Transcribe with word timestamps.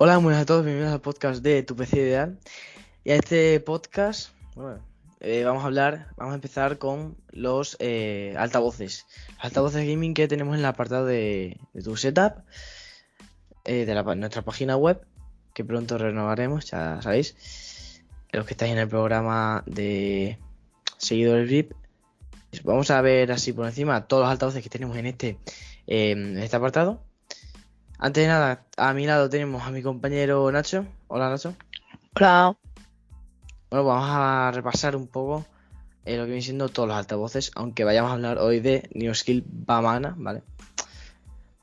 Hola, 0.00 0.16
buenas 0.18 0.42
a 0.42 0.46
todos, 0.46 0.64
bienvenidos 0.64 0.94
al 0.94 1.00
podcast 1.00 1.42
de 1.42 1.64
Tu 1.64 1.74
PC 1.74 1.96
Ideal. 1.96 2.38
Y 3.02 3.10
a 3.10 3.16
este 3.16 3.58
podcast, 3.58 4.30
eh, 5.18 5.42
vamos 5.42 5.64
a 5.64 5.66
hablar, 5.66 6.06
vamos 6.16 6.30
a 6.30 6.34
empezar 6.36 6.78
con 6.78 7.16
los 7.32 7.76
eh, 7.80 8.32
altavoces. 8.38 9.06
Altavoces 9.40 9.84
gaming 9.84 10.14
que 10.14 10.28
tenemos 10.28 10.54
en 10.54 10.60
el 10.60 10.66
apartado 10.66 11.04
de, 11.04 11.58
tu 11.82 11.96
setup, 11.96 12.44
eh, 13.64 13.86
de 13.86 13.94
nuestra 14.14 14.42
página 14.42 14.76
web, 14.76 15.04
que 15.52 15.64
pronto 15.64 15.98
renovaremos, 15.98 16.70
ya 16.70 17.02
sabéis. 17.02 18.00
Los 18.30 18.46
que 18.46 18.54
estáis 18.54 18.70
en 18.70 18.78
el 18.78 18.88
programa 18.88 19.64
de 19.66 20.38
seguidores 20.96 21.50
VIP. 21.50 21.72
Vamos 22.62 22.92
a 22.92 23.02
ver 23.02 23.32
así 23.32 23.52
por 23.52 23.66
encima 23.66 24.06
todos 24.06 24.22
los 24.22 24.30
altavoces 24.30 24.62
que 24.62 24.70
tenemos 24.70 24.96
en 24.96 25.06
este, 25.06 25.38
en 25.88 26.38
este 26.38 26.54
apartado. 26.54 27.02
Antes 28.00 28.22
de 28.22 28.28
nada, 28.28 28.64
a 28.76 28.94
mi 28.94 29.06
lado 29.06 29.28
tenemos 29.28 29.60
a 29.64 29.72
mi 29.72 29.82
compañero 29.82 30.52
Nacho. 30.52 30.86
Hola 31.08 31.30
Nacho. 31.30 31.56
Hola. 32.14 32.56
Bueno, 33.70 33.86
vamos 33.86 34.08
a 34.08 34.52
repasar 34.54 34.94
un 34.94 35.08
poco 35.08 35.44
eh, 36.04 36.16
lo 36.16 36.22
que 36.22 36.28
vienen 36.28 36.42
siendo 36.42 36.68
todos 36.68 36.88
los 36.88 36.96
altavoces, 36.96 37.50
aunque 37.56 37.82
vayamos 37.82 38.12
a 38.12 38.14
hablar 38.14 38.38
hoy 38.38 38.60
de 38.60 38.88
NeoSkill 38.94 39.44
Bamana, 39.48 40.14
¿vale? 40.16 40.44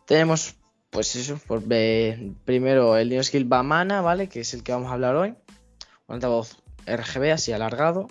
Tenemos, 0.06 0.56
pues 0.90 1.16
eso, 1.16 1.40
por, 1.48 1.64
primero 1.64 2.98
el 2.98 3.08
NeoSkill 3.08 3.46
Bamana, 3.46 4.02
¿vale? 4.02 4.28
Que 4.28 4.42
es 4.42 4.54
el 4.54 4.62
que 4.62 4.74
vamos 4.74 4.92
a 4.92 4.96
hablar 4.96 5.16
hoy. 5.16 5.36
Un 6.08 6.16
altavoz 6.16 6.58
RGB 6.86 7.32
así 7.32 7.54
alargado, 7.54 8.08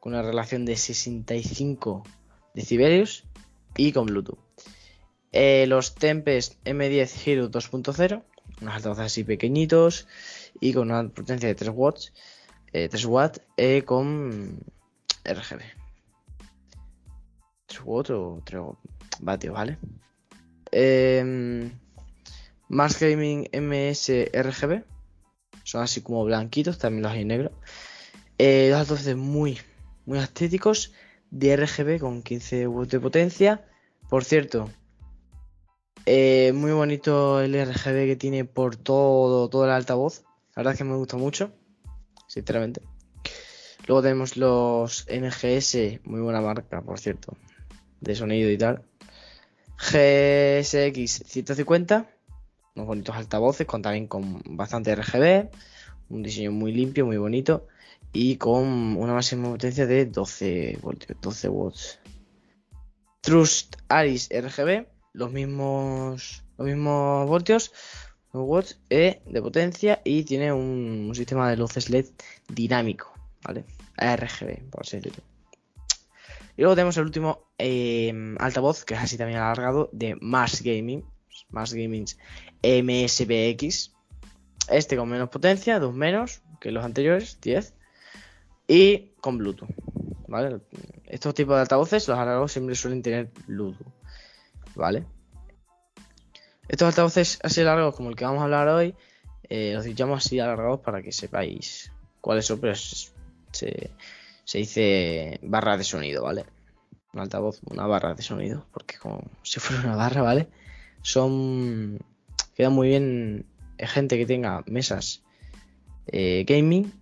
con 0.00 0.12
una 0.12 0.22
relación 0.22 0.64
de 0.64 0.76
65 0.76 2.02
decibelios 2.52 3.28
y 3.76 3.92
con 3.92 4.06
Bluetooth. 4.06 4.49
Eh, 5.32 5.66
los 5.68 5.94
Tempest 5.94 6.54
M10 6.64 7.26
Hero 7.26 7.50
2.0, 7.50 8.22
unos 8.60 8.74
altavoces 8.74 9.04
así 9.04 9.24
pequeñitos 9.24 10.08
y 10.60 10.72
con 10.72 10.90
una 10.90 11.08
potencia 11.08 11.48
de 11.48 11.54
3 11.54 11.70
watts, 11.72 12.12
3 12.72 12.92
eh, 12.92 13.06
watts 13.06 13.40
eh, 13.56 13.82
con 13.82 14.58
RGB. 15.24 15.60
3 17.66 17.80
watts 17.84 18.10
o 18.10 18.42
3 18.44 18.62
vatios, 19.20 19.54
¿vale? 19.54 19.78
Eh, 20.72 21.70
Mars 22.68 22.98
Gaming 22.98 23.48
MS 23.52 24.10
RGB, 24.32 24.84
son 25.62 25.82
así 25.82 26.00
como 26.02 26.24
blanquitos, 26.24 26.78
también 26.78 27.02
los 27.02 27.12
hay 27.12 27.24
negros. 27.24 27.52
dos 28.36 28.78
altavoces 28.80 29.16
muy, 29.16 29.58
muy 30.06 30.18
estéticos 30.18 30.92
de 31.30 31.56
RGB 31.56 32.00
con 32.00 32.22
15 32.22 32.66
watts 32.66 32.90
de 32.90 33.00
potencia. 33.00 33.64
Por 34.08 34.24
cierto, 34.24 34.70
eh, 36.06 36.52
muy 36.54 36.72
bonito 36.72 37.40
el 37.40 37.54
RGB 37.54 38.06
que 38.06 38.16
tiene 38.16 38.44
por 38.44 38.76
todo, 38.76 39.48
todo 39.48 39.64
el 39.64 39.70
altavoz. 39.70 40.22
La 40.54 40.60
verdad 40.60 40.72
es 40.74 40.78
que 40.78 40.84
me 40.84 40.96
gusta 40.96 41.16
mucho, 41.16 41.52
sinceramente. 42.26 42.82
Luego 43.86 44.02
tenemos 44.02 44.36
los 44.36 45.06
NGS, 45.08 46.04
muy 46.04 46.20
buena 46.20 46.40
marca, 46.40 46.82
por 46.82 46.98
cierto, 46.98 47.36
de 48.00 48.14
sonido 48.14 48.50
y 48.50 48.58
tal. 48.58 48.82
GSX 49.78 51.22
150, 51.26 52.10
unos 52.74 52.86
bonitos 52.86 53.16
altavoces, 53.16 53.66
con, 53.66 53.82
también 53.82 54.06
con 54.06 54.42
bastante 54.44 54.94
RGB, 54.94 55.48
un 56.10 56.22
diseño 56.22 56.52
muy 56.52 56.72
limpio, 56.72 57.06
muy 57.06 57.16
bonito 57.16 57.66
y 58.12 58.36
con 58.36 58.96
una 58.96 59.14
máxima 59.14 59.50
potencia 59.50 59.86
de 59.86 60.06
12 60.06 60.78
voltios, 60.82 61.18
12 61.20 61.48
watts. 61.48 61.98
Trust 63.20 63.76
Aris 63.88 64.28
RGB, 64.30 64.86
los 65.12 65.32
mismos, 65.32 66.44
los 66.58 66.66
mismos 66.66 67.28
voltios, 67.28 67.72
watts 68.32 68.78
e 68.90 69.22
de 69.26 69.42
potencia 69.42 70.00
y 70.04 70.24
tiene 70.24 70.52
un, 70.52 71.12
sistema 71.14 71.50
de 71.50 71.56
luces 71.56 71.90
LED 71.90 72.06
dinámico, 72.48 73.12
¿vale? 73.42 73.64
RGB, 73.96 74.70
por 74.70 74.82
así 74.82 74.96
decirlo. 74.96 75.22
Y 76.56 76.62
luego 76.62 76.74
tenemos 76.74 76.96
el 76.96 77.04
último 77.04 77.50
em, 77.58 78.36
altavoz, 78.38 78.84
que 78.84 78.94
es 78.94 79.00
así 79.00 79.16
también 79.16 79.38
alargado, 79.38 79.88
de 79.92 80.16
Mars 80.20 80.62
Gaming, 80.62 81.04
Mars 81.48 81.72
Gaming 81.72 82.06
MSBX. 82.62 83.92
Este 84.68 84.96
con 84.96 85.08
menos 85.08 85.30
potencia, 85.30 85.80
dos 85.80 85.94
menos 85.94 86.42
que 86.60 86.70
los 86.70 86.84
anteriores, 86.84 87.38
10. 87.40 87.74
Y 88.68 89.12
con 89.20 89.38
Bluetooth. 89.38 89.70
¿Vale? 90.28 90.60
Estos 91.06 91.34
tipos 91.34 91.56
de 91.56 91.62
altavoces, 91.62 92.06
los 92.06 92.16
alargados 92.16 92.52
siempre 92.52 92.76
suelen 92.76 93.02
tener 93.02 93.30
Bluetooth. 93.46 93.99
¿Vale? 94.74 95.04
Estos 96.68 96.86
altavoces 96.86 97.38
así 97.42 97.62
largos 97.62 97.96
como 97.96 98.10
el 98.10 98.16
que 98.16 98.24
vamos 98.24 98.40
a 98.40 98.44
hablar 98.44 98.68
hoy, 98.68 98.94
eh, 99.48 99.72
los 99.74 99.86
llamo 99.86 100.14
así 100.14 100.38
alargados 100.38 100.80
para 100.80 101.02
que 101.02 101.10
sepáis 101.10 101.90
cuáles 102.20 102.46
son, 102.46 102.60
pero 102.60 102.74
se, 102.76 103.90
dice 104.52 105.40
barra 105.42 105.76
de 105.76 105.84
sonido, 105.84 106.22
¿vale? 106.22 106.44
Un 107.12 107.20
altavoz, 107.20 107.60
una 107.68 107.86
barra 107.86 108.14
de 108.14 108.22
sonido, 108.22 108.66
porque 108.72 108.98
como 108.98 109.24
si 109.42 109.58
fuera 109.58 109.82
una 109.82 109.96
barra, 109.96 110.22
¿vale? 110.22 110.48
Son... 111.02 111.98
Queda 112.54 112.70
muy 112.70 112.88
bien 112.88 113.46
gente 113.78 114.18
que 114.18 114.26
tenga 114.26 114.62
mesas 114.66 115.22
eh, 116.06 116.44
gaming, 116.46 116.92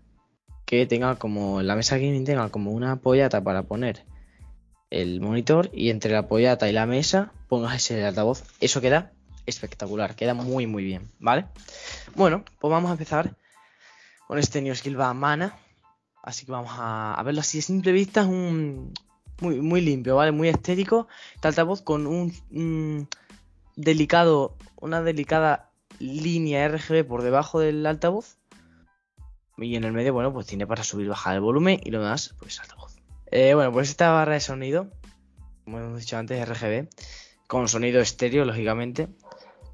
que 0.65 0.87
tenga 0.87 1.17
como 1.17 1.62
la 1.62 1.77
mesa 1.77 1.97
gaming 1.99 2.25
tenga 2.25 2.49
como 2.50 2.71
una 2.71 2.97
pollata 2.97 3.43
para 3.43 3.65
poner 3.65 4.05
el 4.91 5.21
monitor 5.21 5.71
y 5.72 5.91
entre 5.91 6.12
la 6.12 6.28
pollata 6.28 6.69
y 6.69 6.72
la 6.72 6.87
mesa 6.87 7.32
pongas 7.49 7.76
ese 7.76 8.04
altavoz. 8.04 8.44
Eso 8.60 8.81
queda 8.81 9.12
espectacular, 9.47 10.15
queda 10.15 10.34
muy 10.34 10.66
muy 10.66 10.84
bien, 10.84 11.10
¿vale? 11.19 11.47
Bueno, 12.15 12.44
pues 12.59 12.71
vamos 12.71 12.91
a 12.91 12.93
empezar 12.93 13.34
con 14.26 14.38
este 14.38 14.60
New 14.60 14.75
Skill 14.75 14.97
Mana. 14.97 15.56
Así 16.22 16.44
que 16.44 16.53
vamos 16.53 16.72
a, 16.75 17.21
verlo 17.25 17.41
así 17.41 17.59
de 17.59 17.62
simple 17.62 17.93
vista. 17.93 18.21
Es 18.21 18.26
un 18.26 18.93
muy, 19.41 19.60
muy 19.60 19.81
limpio, 19.81 20.16
¿vale? 20.16 20.32
Muy 20.32 20.49
estético. 20.49 21.09
Este 21.34 21.49
altavoz 21.49 21.81
con 21.81 22.06
un, 22.06 23.09
delicado, 23.76 24.55
una 24.76 25.00
delicada 25.00 25.70
línea 25.99 26.69
RGB 26.69 27.06
por 27.06 27.22
debajo 27.22 27.60
del 27.60 27.87
altavoz. 27.87 28.37
Y 29.56 29.75
en 29.75 29.84
el 29.84 29.93
medio, 29.93 30.12
bueno, 30.12 30.32
pues 30.32 30.47
tiene 30.47 30.66
para 30.66 30.84
subir 30.84 31.06
y 31.06 31.09
bajar 31.09 31.34
el 31.34 31.41
volumen 31.41 31.81
y 31.82 31.91
lo 31.91 32.00
demás, 32.00 32.34
pues 32.38 32.60
altavoz. 32.60 32.98
Eh, 33.31 33.53
bueno, 33.55 33.72
pues 33.72 33.91
esta 33.91 34.11
barra 34.11 34.34
de 34.34 34.41
sonido, 34.41 34.91
como 35.65 35.78
hemos 35.78 36.00
dicho 36.00 36.16
antes, 36.16 36.47
RGB, 36.49 36.89
con 37.47 37.69
sonido 37.69 38.00
estéreo, 38.00 38.44
lógicamente. 38.44 39.09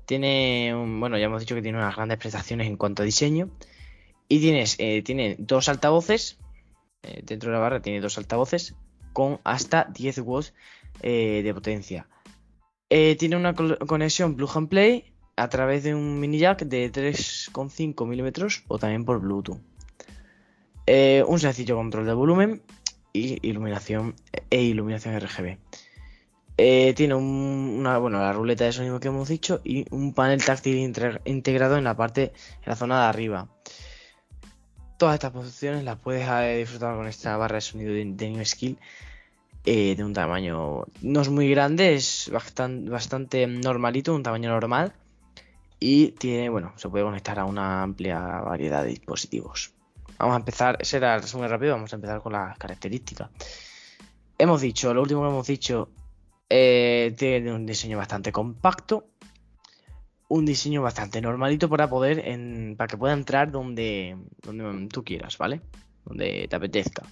Tiene, 0.07 0.75
bueno, 0.75 1.17
ya 1.19 1.27
hemos 1.27 1.41
dicho 1.41 1.55
que 1.55 1.63
tiene 1.63 1.79
unas 1.79 1.95
grandes 1.95 2.19
prestaciones 2.19 2.67
en 2.67 2.77
cuanto 2.77 3.03
a 3.03 3.07
diseño. 3.07 3.51
Y 4.29 4.41
tienes, 4.41 4.77
eh, 4.79 5.03
tiene 5.03 5.37
dos 5.39 5.69
altavoces, 5.69 6.39
eh, 7.03 7.23
dentro 7.25 7.51
de 7.51 7.57
la 7.57 7.61
barra 7.61 7.81
tiene 7.81 8.01
dos 8.01 8.19
altavoces 8.19 8.75
con 9.13 9.41
hasta 9.45 9.85
10 9.85 10.19
watts 10.21 10.55
de 11.01 11.53
potencia. 11.55 12.09
tiene 12.89 13.37
una 13.37 13.55
conexión 13.55 14.37
plug 14.37 14.57
and 14.57 14.69
play 14.69 15.15
a 15.37 15.49
través 15.49 15.83
de 15.83 15.95
un 15.95 16.21
mini 16.21 16.39
jack 16.39 16.63
de 16.65 16.91
3,5 16.91 18.07
milímetros 18.07 18.65
o 18.69 18.79
también 18.79 19.05
por 19.05 19.21
Bluetooth. 19.21 19.61
un 21.27 21.41
sencillo 21.41 21.77
control 21.77 22.07
de 22.07 22.15
volumen 22.15 22.63
y 23.15 23.39
iluminación 23.49 24.15
e 24.51 24.61
iluminación 24.63 25.19
RGB. 25.19 25.57
Eh, 26.57 26.93
tiene 26.95 27.15
una, 27.15 27.99
bueno, 27.99 28.19
la 28.19 28.33
ruleta 28.33 28.65
de 28.65 28.73
sonido 28.73 29.01
que 29.01 29.09
hemos 29.09 29.29
dicho 29.29 29.61
y 29.65 29.87
un 29.91 30.13
panel 30.13 30.45
táctil 30.45 30.77
integrado 31.25 31.79
en 31.79 31.85
la 31.85 31.97
parte, 31.97 32.33
en 32.63 32.67
la 32.67 32.77
zona 32.77 33.01
de 33.03 33.07
arriba. 33.07 33.49
Todas 34.99 35.15
estas 35.15 35.33
posiciones 35.33 35.85
las 35.85 35.99
puedes 35.99 36.29
eh, 36.29 36.59
disfrutar 36.59 36.97
con 36.97 37.07
esta 37.07 37.37
barra 37.37 37.57
de 37.57 37.61
sonido 37.61 37.93
de, 37.93 38.31
New 38.31 38.45
Skill 38.45 38.79
eh, 39.65 39.97
de 39.97 40.05
un 40.05 40.13
tamaño 40.13 40.85
no 41.03 41.21
es 41.21 41.29
muy 41.29 41.49
grande, 41.51 41.95
es 41.95 42.31
bastante, 42.33 42.91
bastante 42.91 43.47
normalito, 43.47 44.15
un 44.15 44.23
tamaño 44.23 44.51
normal 44.51 44.93
y 45.81 46.13
tiene, 46.13 46.49
bueno, 46.49 46.73
se 46.77 46.89
puede 46.89 47.05
conectar 47.05 47.39
a 47.39 47.45
una 47.45 47.83
amplia 47.83 48.21
variedad 48.21 48.85
de 48.85 48.91
dispositivos. 48.91 49.74
Vamos 50.19 50.35
a 50.35 50.39
empezar, 50.39 50.77
ese 50.81 50.97
era 50.99 51.15
el 51.17 51.23
resumen 51.23 51.51
rápido, 51.51 51.73
vamos 51.73 51.93
a 51.93 51.97
empezar 51.97 52.21
con 52.23 52.33
las 52.33 52.57
características. 52.59 53.31
Hemos 54.39 54.61
dicho, 54.61 54.93
lo 54.95 55.03
último 55.03 55.23
que 55.23 55.29
hemos 55.29 55.47
dicho, 55.47 55.91
eh, 56.49 57.15
tiene 57.17 57.53
un 57.53 57.67
diseño 57.67 57.99
bastante 57.99 58.33
compacto, 58.33 59.09
un 60.29 60.45
diseño 60.45 60.83
bastante 60.83 61.21
normalito 61.21 61.69
para 61.69 61.89
poder, 61.89 62.23
para 62.77 62.89
que 62.89 62.97
pueda 62.97 63.13
entrar 63.13 63.51
donde, 63.51 64.17
donde 64.43 64.89
tú 64.89 65.05
quieras, 65.05 65.39
¿vale? 65.39 65.61
Donde 66.05 66.47
te 66.49 66.57
apetezca. 66.57 67.03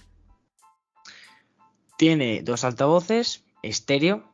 Tiene 1.97 2.41
dos 2.43 2.63
altavoces 2.63 3.43
estéreo 3.61 4.33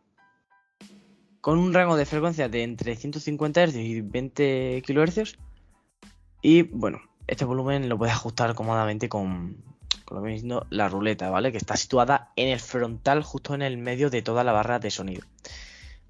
con 1.41 1.57
un 1.57 1.73
rango 1.73 1.95
de 1.95 2.05
frecuencia 2.05 2.49
de 2.49 2.63
entre 2.63 2.95
150 2.95 3.67
Hz 3.67 3.75
y 3.75 4.01
20 4.01 4.83
kHz. 4.85 5.37
Y 6.41 6.63
bueno, 6.63 7.01
este 7.29 7.45
volumen 7.45 7.89
lo 7.89 7.97
puedes 7.97 8.13
ajustar 8.13 8.55
cómodamente 8.55 9.07
con, 9.07 9.57
lo 10.09 10.23
que 10.23 10.43
la 10.69 10.89
ruleta, 10.89 11.29
¿vale? 11.29 11.51
Que 11.51 11.57
está 11.57 11.77
situada 11.77 12.31
en 12.35 12.49
el 12.49 12.59
frontal, 12.59 13.23
justo 13.23 13.53
en 13.53 13.61
el 13.61 13.77
medio 13.77 14.09
de 14.09 14.21
toda 14.21 14.43
la 14.43 14.51
barra 14.51 14.79
de 14.79 14.89
sonido. 14.89 15.23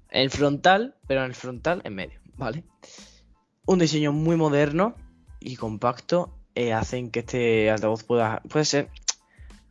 En 0.08 0.22
el 0.22 0.30
frontal, 0.30 0.96
pero 1.06 1.20
en 1.20 1.26
el 1.26 1.34
frontal 1.34 1.82
en 1.84 1.94
medio, 1.94 2.20
¿vale? 2.36 2.64
Un 3.66 3.78
diseño 3.78 4.12
muy 4.12 4.36
moderno, 4.36 4.94
y 5.40 5.56
compacto 5.56 6.34
eh, 6.54 6.72
hacen 6.72 7.10
que 7.10 7.20
este 7.20 7.70
altavoz 7.70 8.04
pueda, 8.04 8.42
puede 8.48 8.64
ser, 8.64 8.88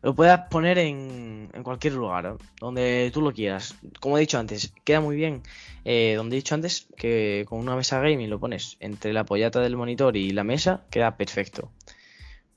lo 0.01 0.16
puedas 0.16 0.48
poner 0.50 0.78
en, 0.78 1.50
cualquier 1.63 1.94
lugar, 1.94 2.38
donde 2.60 3.12
tú 3.13 3.22
lo 3.22 3.34
quieras. 3.34 3.75
Como 4.00 4.18
he 4.18 4.22
dicho 4.22 4.40
antes, 4.40 4.74
queda 4.84 5.01
muy 5.01 5.16
bien. 5.16 5.44
Eh, 5.84 6.13
donde 6.16 6.36
he 6.36 6.40
dicho 6.40 6.56
antes 6.56 6.88
que 6.96 7.46
con 7.48 7.60
una 7.60 7.75
mesa 7.75 8.00
gaming 8.00 8.30
lo 8.30 8.40
pones 8.40 8.78
entre 8.80 9.12
la 9.13 9.25
pollata 9.25 9.60
del 9.60 9.75
monitor 9.75 10.16
y 10.16 10.31
la 10.31 10.44
mesa, 10.44 10.86
queda 10.90 11.18
perfecto. 11.18 11.72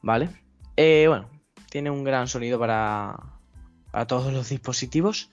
¿Vale? 0.03 0.31
Eh, 0.77 1.07
bueno, 1.09 1.29
tiene 1.69 1.91
un 1.91 2.05
gran 2.05 2.29
sonido 2.29 2.59
para, 2.59 3.17
para 3.91 4.07
todos 4.07 4.33
los 4.33 4.49
dispositivos. 4.49 5.31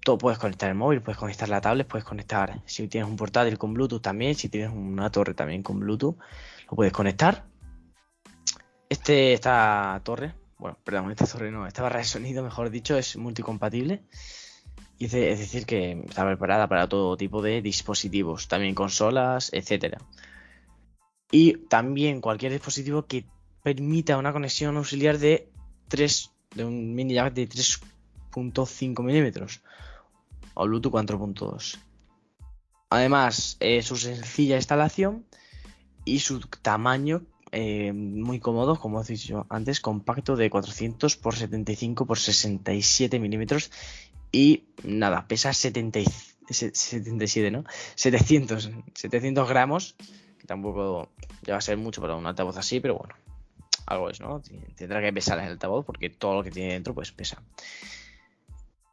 Todo 0.00 0.18
puedes 0.18 0.38
conectar 0.38 0.68
el 0.68 0.76
móvil, 0.76 1.02
puedes 1.02 1.18
conectar 1.18 1.48
la 1.48 1.60
tablet, 1.60 1.86
puedes 1.86 2.04
conectar, 2.04 2.62
si 2.64 2.86
tienes 2.86 3.10
un 3.10 3.16
portátil 3.16 3.58
con 3.58 3.74
Bluetooth 3.74 4.02
también, 4.02 4.36
si 4.36 4.48
tienes 4.48 4.70
una 4.72 5.10
torre 5.10 5.34
también 5.34 5.64
con 5.64 5.80
Bluetooth, 5.80 6.16
lo 6.70 6.76
puedes 6.76 6.92
conectar. 6.92 7.44
Este, 8.88 9.32
esta 9.32 10.00
torre 10.04 10.45
bueno, 10.58 10.78
perdón, 10.84 11.10
esta 11.10 11.26
torre 11.26 11.50
no, 11.50 11.66
esta 11.66 11.82
barra 11.82 11.98
de 11.98 12.04
sonido, 12.04 12.42
mejor 12.42 12.70
dicho, 12.70 12.96
es 12.96 13.16
multicompatible. 13.16 14.02
Y 14.98 15.04
es, 15.06 15.12
decir, 15.12 15.66
que 15.66 15.92
está 16.08 16.24
preparada 16.24 16.68
para 16.68 16.88
todo 16.88 17.16
tipo 17.16 17.42
de 17.42 17.60
dispositivos, 17.60 18.48
también 18.48 18.74
consolas, 18.74 19.50
etcétera. 19.52 19.98
Y 21.30 21.58
también 21.68 22.22
cualquier 22.22 22.52
dispositivo 22.52 23.06
que 23.06 23.26
permita 23.62 24.16
una 24.16 24.32
conexión 24.32 24.76
auxiliar 24.76 25.18
de 25.18 25.50
3, 25.88 26.32
de 26.54 26.64
un 26.64 26.94
mini 26.94 27.14
jack 27.14 27.34
de 27.34 27.48
3.5 27.48 29.02
milímetros 29.02 29.60
o 30.54 30.66
Bluetooth 30.66 30.92
4.2. 30.92 31.78
Además, 32.88 33.56
eh, 33.60 33.82
su 33.82 33.96
sencilla 33.96 34.56
instalación 34.56 35.26
y 36.04 36.20
su 36.20 36.40
tamaño 36.40 37.26
eh, 37.52 37.92
muy 37.92 38.40
cómodo, 38.40 38.76
como 38.76 39.00
he 39.00 39.04
dicho 39.04 39.46
antes, 39.48 39.80
compacto 39.80 40.36
de 40.36 40.50
400 40.50 41.14
x 41.14 41.38
75 41.38 42.06
x 42.10 42.24
67 42.24 43.18
milímetros 43.18 43.70
y 44.32 44.64
nada, 44.82 45.26
pesa 45.28 45.52
77, 45.52 47.50
¿no? 47.50 47.64
700, 47.94 48.70
700 48.94 49.48
gramos, 49.48 49.94
que 50.38 50.46
tampoco 50.46 51.08
va 51.48 51.56
a 51.56 51.60
ser 51.60 51.76
mucho 51.78 52.00
para 52.00 52.16
un 52.16 52.26
altavoz 52.26 52.56
así, 52.56 52.80
pero 52.80 52.96
bueno, 52.96 53.14
algo 53.86 54.10
es, 54.10 54.20
¿no? 54.20 54.42
Tendrá 54.76 55.00
que 55.00 55.12
pesar 55.12 55.38
el 55.38 55.52
altavoz 55.52 55.86
porque 55.86 56.10
todo 56.10 56.34
lo 56.34 56.42
que 56.42 56.50
tiene 56.50 56.72
dentro 56.72 56.94
pues 56.94 57.12
pesa. 57.12 57.42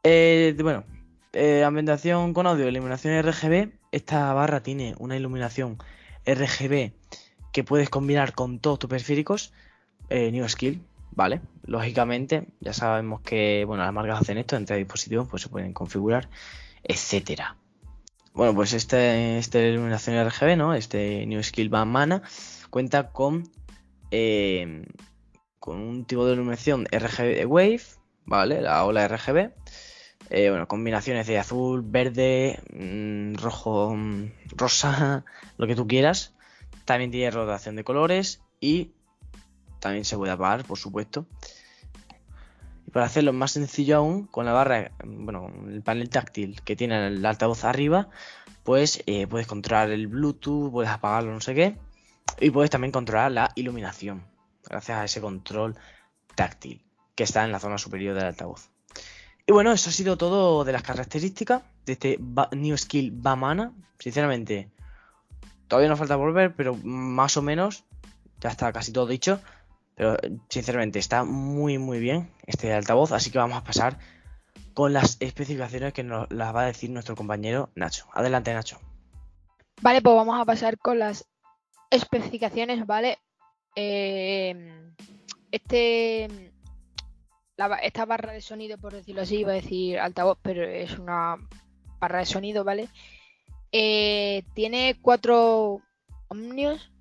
Eh, 0.04 0.54
bueno, 0.62 0.84
eh, 1.32 1.64
ambientación 1.64 2.32
con 2.32 2.46
audio, 2.46 2.68
iluminación 2.68 3.20
RGB. 3.20 3.72
Esta 3.90 4.32
barra 4.32 4.62
tiene 4.62 4.94
una 4.98 5.16
iluminación 5.16 5.78
RGB 6.26 6.92
que 7.54 7.62
puedes 7.62 7.88
combinar 7.88 8.34
con 8.34 8.58
todos 8.58 8.80
tus 8.80 8.90
periféricos. 8.90 9.52
Eh, 10.10 10.32
New 10.32 10.46
Skill, 10.48 10.82
¿vale? 11.12 11.40
Lógicamente, 11.64 12.48
ya 12.60 12.72
sabemos 12.74 13.22
que, 13.22 13.64
bueno, 13.64 13.84
las 13.84 13.92
marcas 13.92 14.20
hacen 14.20 14.38
esto, 14.38 14.56
entre 14.56 14.76
dispositivos 14.76 15.28
pues 15.28 15.44
se 15.44 15.48
pueden 15.48 15.72
configurar, 15.72 16.28
etcétera. 16.82 17.56
Bueno, 18.34 18.54
pues 18.56 18.72
este, 18.72 19.38
este 19.38 19.68
iluminación 19.68 20.16
RGB, 20.28 20.56
¿no? 20.56 20.74
Este 20.74 21.24
New 21.26 21.42
Skill 21.44 21.68
Band 21.68 21.92
Mana 21.92 22.22
cuenta 22.70 23.12
con, 23.12 23.48
eh, 24.10 24.84
con 25.60 25.78
un 25.78 26.04
tipo 26.06 26.26
de 26.26 26.32
iluminación 26.32 26.86
RGB 26.90 27.46
Wave, 27.46 27.82
¿vale? 28.24 28.60
La 28.60 28.84
ola 28.84 29.06
RGB. 29.06 29.52
Eh, 30.30 30.50
bueno, 30.50 30.66
combinaciones 30.66 31.28
de 31.28 31.38
azul, 31.38 31.82
verde, 31.86 32.58
mm, 32.72 33.36
rojo, 33.36 33.94
mm, 33.94 34.32
rosa, 34.56 35.24
lo 35.56 35.68
que 35.68 35.76
tú 35.76 35.86
quieras. 35.86 36.34
También 36.84 37.10
tiene 37.10 37.30
rotación 37.30 37.76
de 37.76 37.84
colores 37.84 38.42
y 38.60 38.92
también 39.80 40.04
se 40.04 40.16
puede 40.16 40.32
apagar, 40.32 40.64
por 40.64 40.78
supuesto. 40.78 41.26
Y 42.86 42.90
para 42.90 43.06
hacerlo 43.06 43.32
más 43.32 43.52
sencillo 43.52 43.96
aún, 43.96 44.26
con 44.26 44.46
la 44.46 44.52
barra, 44.52 44.92
bueno, 45.04 45.50
el 45.68 45.82
panel 45.82 46.08
táctil 46.08 46.60
que 46.62 46.76
tiene 46.76 47.06
el 47.06 47.24
altavoz 47.24 47.64
arriba, 47.64 48.08
pues 48.62 49.02
eh, 49.06 49.26
puedes 49.26 49.46
controlar 49.46 49.90
el 49.90 50.06
Bluetooth, 50.06 50.70
puedes 50.70 50.90
apagarlo, 50.90 51.32
no 51.32 51.40
sé 51.40 51.54
qué. 51.54 51.76
Y 52.40 52.50
puedes 52.50 52.70
también 52.70 52.92
controlar 52.92 53.30
la 53.30 53.50
iluminación, 53.54 54.24
gracias 54.64 54.98
a 54.98 55.04
ese 55.04 55.20
control 55.20 55.76
táctil 56.34 56.82
que 57.14 57.24
está 57.24 57.44
en 57.44 57.52
la 57.52 57.60
zona 57.60 57.78
superior 57.78 58.14
del 58.14 58.24
altavoz. 58.24 58.70
Y 59.46 59.52
bueno, 59.52 59.72
eso 59.72 59.90
ha 59.90 59.92
sido 59.92 60.16
todo 60.16 60.64
de 60.64 60.72
las 60.72 60.82
características 60.82 61.62
de 61.84 61.92
este 61.92 62.18
New 62.52 62.76
Skill 62.76 63.10
Bamana. 63.12 63.72
Sinceramente, 63.98 64.70
Todavía 65.74 65.90
nos 65.90 65.98
falta 65.98 66.14
volver, 66.14 66.54
pero 66.54 66.76
más 66.84 67.36
o 67.36 67.42
menos 67.42 67.82
ya 68.38 68.48
está 68.48 68.72
casi 68.72 68.92
todo 68.92 69.08
dicho. 69.08 69.40
Pero 69.96 70.16
sinceramente 70.48 71.00
está 71.00 71.24
muy 71.24 71.78
muy 71.78 71.98
bien 71.98 72.30
este 72.46 72.72
altavoz, 72.72 73.10
así 73.10 73.32
que 73.32 73.38
vamos 73.38 73.58
a 73.58 73.64
pasar 73.64 73.98
con 74.72 74.92
las 74.92 75.16
especificaciones 75.18 75.92
que 75.92 76.04
nos 76.04 76.30
las 76.30 76.54
va 76.54 76.62
a 76.62 76.66
decir 76.66 76.90
nuestro 76.90 77.16
compañero 77.16 77.70
Nacho. 77.74 78.06
Adelante 78.12 78.54
Nacho. 78.54 78.78
Vale, 79.82 80.00
pues 80.00 80.14
vamos 80.14 80.40
a 80.40 80.44
pasar 80.44 80.78
con 80.78 81.00
las 81.00 81.26
especificaciones, 81.90 82.86
¿vale? 82.86 83.18
Eh, 83.74 84.92
este 85.50 86.52
esta 87.82 88.04
barra 88.04 88.32
de 88.32 88.42
sonido, 88.42 88.78
por 88.78 88.92
decirlo 88.92 89.22
así, 89.22 89.38
iba 89.38 89.50
a 89.50 89.56
decir 89.56 89.98
altavoz, 89.98 90.38
pero 90.40 90.62
es 90.62 90.96
una 91.00 91.36
barra 91.98 92.20
de 92.20 92.26
sonido, 92.26 92.62
¿vale? 92.62 92.88
Eh, 93.76 94.44
tiene 94.54 94.96
cuatro 95.02 95.82
ohmios. 96.28 96.92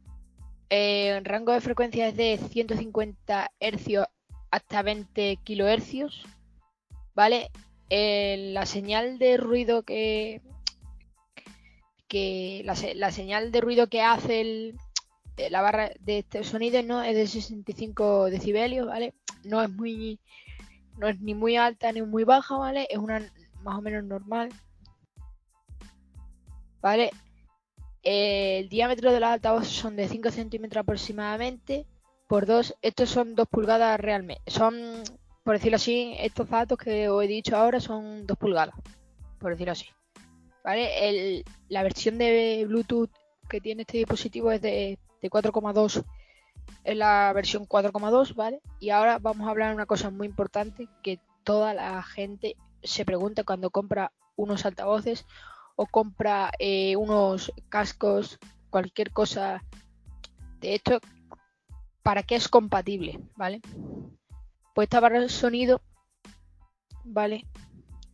Eh, 0.71 1.21
rango 1.23 1.51
de 1.51 1.61
frecuencia 1.61 2.07
es 2.07 2.17
de 2.17 2.39
150 2.49 3.51
Hz 3.59 4.07
hasta 4.49 4.81
20 4.81 5.37
kHz. 5.45 6.25
¿Vale? 7.13 7.51
Eh, 7.91 8.49
la 8.53 8.65
señal 8.65 9.19
de 9.19 9.37
ruido 9.37 9.83
que. 9.83 10.41
que 12.07 12.63
la, 12.65 13.11
señal 13.11 13.51
de 13.51 13.61
ruido 13.61 13.87
que 13.87 14.01
hace 14.01 14.41
el, 14.41 14.77
la 15.51 15.61
barra 15.61 15.91
de 15.99 16.19
este 16.19 16.43
sonido 16.43 16.81
no 16.81 17.03
es 17.03 17.15
de 17.15 17.27
65 17.27 18.31
decibelios, 18.31 18.87
¿vale? 18.87 19.13
No 19.43 19.61
es 19.61 19.69
muy. 19.69 20.19
No 20.97 21.07
es 21.07 21.21
ni 21.21 21.35
muy 21.35 21.55
alta 21.55 21.91
ni 21.91 22.01
muy 22.01 22.23
baja, 22.23 22.57
¿vale? 22.57 22.87
Es 22.89 22.97
una 22.97 23.19
más 23.61 23.77
o 23.77 23.81
menos 23.81 24.03
normal. 24.05 24.49
¿Vale? 26.83 27.09
el 28.03 28.67
diámetro 28.67 29.13
de 29.13 29.19
los 29.21 29.29
altavoces 29.29 29.69
son 29.69 29.95
de 29.95 30.09
5 30.09 30.29
centímetros 30.29 30.81
aproximadamente 30.81 31.87
por 32.27 32.45
2. 32.45 32.75
Estos 32.81 33.09
son 33.09 33.33
2 33.33 33.47
pulgadas 33.47 33.99
realmente. 33.99 34.43
Son, 34.51 34.75
por 35.43 35.55
decirlo 35.55 35.77
así, 35.77 36.13
estos 36.19 36.49
datos 36.49 36.77
que 36.77 37.07
os 37.09 37.23
he 37.23 37.27
dicho 37.27 37.55
ahora 37.55 37.79
son 37.79 38.27
2 38.27 38.37
pulgadas, 38.37 38.75
por 39.39 39.51
decirlo 39.51 39.71
así. 39.71 39.87
¿Vale? 40.63 41.43
la 41.67 41.83
versión 41.83 42.17
de 42.17 42.63
Bluetooth 42.67 43.11
que 43.49 43.59
tiene 43.59 43.81
este 43.81 43.97
dispositivo 43.97 44.51
es 44.51 44.61
de, 44.61 44.97
4,2. 45.21 46.03
Es 46.85 46.97
la 46.97 47.31
versión 47.33 47.67
4,2, 47.67 48.35
¿vale? 48.35 48.61
Y 48.79 48.89
ahora 48.89 49.19
vamos 49.19 49.47
a 49.47 49.51
hablar 49.51 49.69
de 49.69 49.75
una 49.75 49.85
cosa 49.85 50.09
muy 50.09 50.27
importante 50.27 50.87
que 51.01 51.19
toda 51.43 51.73
la 51.73 52.01
gente 52.03 52.55
se 52.81 53.03
pregunta 53.03 53.43
cuando 53.43 53.71
compra 53.71 54.13
unos 54.35 54.65
altavoces 54.65 55.25
o 55.75 55.85
compra 55.85 56.51
eh, 56.59 56.95
unos 56.95 57.51
cascos, 57.69 58.39
cualquier 58.69 59.11
cosa 59.11 59.63
de 60.59 60.75
esto, 60.75 60.99
¿para 62.03 62.23
qué 62.23 62.35
es 62.35 62.47
compatible? 62.47 63.19
¿Vale? 63.35 63.61
Pues 64.73 64.85
esta 64.85 64.99
barra 64.99 65.21
de 65.21 65.29
sonido, 65.29 65.81
¿vale? 67.03 67.45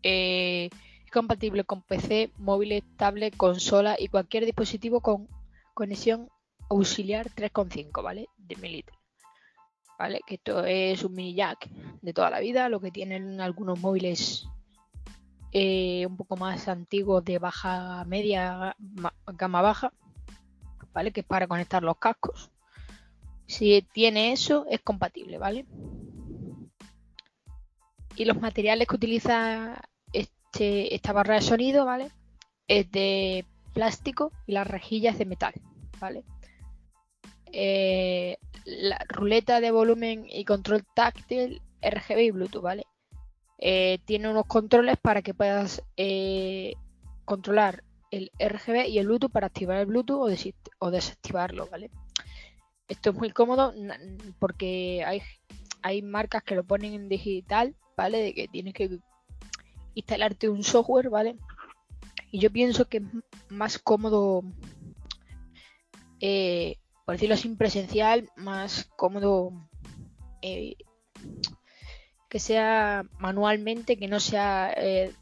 Eh, 0.04 0.70
es 1.06 1.12
compatible 1.12 1.64
con 1.64 1.82
PC, 1.82 2.32
móviles, 2.38 2.84
tablet, 2.98 3.36
consola 3.36 3.96
y 3.98 4.08
cualquier 4.08 4.46
dispositivo 4.46 5.02
con 5.02 5.28
conexión 5.74 6.30
auxiliar 6.70 7.30
3.5, 7.30 8.04
¿vale? 8.04 8.28
De 8.38 8.56
mililitros. 8.56 8.98
¿Vale? 9.98 10.22
Que 10.26 10.36
esto 10.36 10.64
es 10.64 11.04
un 11.04 11.14
mini 11.14 11.34
jack 11.34 11.68
de 12.02 12.14
toda 12.14 12.30
la 12.30 12.40
vida, 12.40 12.70
lo 12.70 12.80
que 12.80 12.92
tienen 12.92 13.42
algunos 13.42 13.80
móviles 13.80 14.48
eh, 15.52 16.06
un 16.06 16.16
poco 16.16 16.38
más 16.38 16.68
antiguo 16.68 17.22
de 17.22 17.40
baja 17.40 18.04
media, 18.06 18.76
gama 19.28 19.62
baja, 19.62 19.92
¿vale? 20.94 21.12
Que 21.12 21.22
es 21.22 21.26
para 21.26 21.48
conectar 21.48 21.82
los 21.82 21.98
cascos. 21.98 22.52
Si 23.48 23.82
tiene 23.94 24.32
eso, 24.32 24.66
es 24.70 24.82
compatible, 24.82 25.40
¿vale? 25.40 25.66
Y 28.16 28.26
los 28.26 28.40
materiales 28.40 28.88
que 28.88 28.96
utiliza 28.96 29.82
este, 30.14 30.94
esta 30.94 31.14
barra 31.14 31.36
de 31.36 31.42
sonido, 31.42 31.86
¿vale? 31.86 32.12
Es 32.68 32.92
de 32.92 33.46
plástico 33.74 34.32
y 34.46 34.52
las 34.52 34.68
rejillas 34.68 35.18
de 35.18 35.26
metal, 35.26 35.54
¿vale? 36.00 36.24
Eh, 37.52 38.38
la 38.66 39.04
ruleta 39.08 39.62
de 39.62 39.72
volumen 39.72 40.26
y 40.30 40.46
control 40.46 40.86
táctil 40.94 41.62
RGB 41.82 42.20
y 42.20 42.32
Bluetooth, 42.32 42.62
¿vale? 42.62 42.86
Eh, 43.62 44.00
tiene 44.06 44.30
unos 44.30 44.46
controles 44.46 44.98
para 44.98 45.22
que 45.22 45.34
puedas 45.34 45.84
eh, 45.98 46.74
controlar 47.26 47.84
el 48.10 48.32
RGB 48.40 48.88
y 48.88 49.00
el 49.00 49.08
Bluetooth 49.08 49.32
para 49.32 49.48
activar 49.48 49.78
el 49.78 49.86
Bluetooth 49.86 50.32
o, 50.80 50.92
desactivarlo, 50.92 51.68
¿vale? 51.68 51.92
esto 52.88 53.12
es 53.12 53.16
muy 53.16 53.30
cómodo 53.30 53.74
porque 54.40 55.04
hay, 55.06 55.22
hay 55.84 56.02
marcas 56.02 56.44
que 56.44 56.56
lo 56.56 56.64
ponen 56.64 56.94
en 56.94 57.08
digital, 57.08 57.76
¿vale? 57.96 58.20
De 58.20 58.34
que 58.34 58.48
tienes 58.48 58.74
que 58.74 59.00
instalarte 59.94 60.50
un 60.50 60.64
software, 60.64 61.10
¿vale? 61.10 61.38
Y 62.32 62.40
yo 62.40 62.52
pienso 62.52 62.86
que 62.86 62.98
es 62.98 63.04
más 63.50 63.78
cómodo, 63.78 64.44
eh, 66.20 66.78
por 67.06 67.16
decirlo 67.16 67.36
así, 67.36 67.50
presencial, 67.50 68.28
más 68.36 68.90
cómodo 68.96 69.52
que 72.30 72.40
sea 72.40 73.04
manualmente, 73.18 73.98
que 73.98 74.08
no 74.08 74.20
sea 74.20 74.72
eh, 74.78 75.14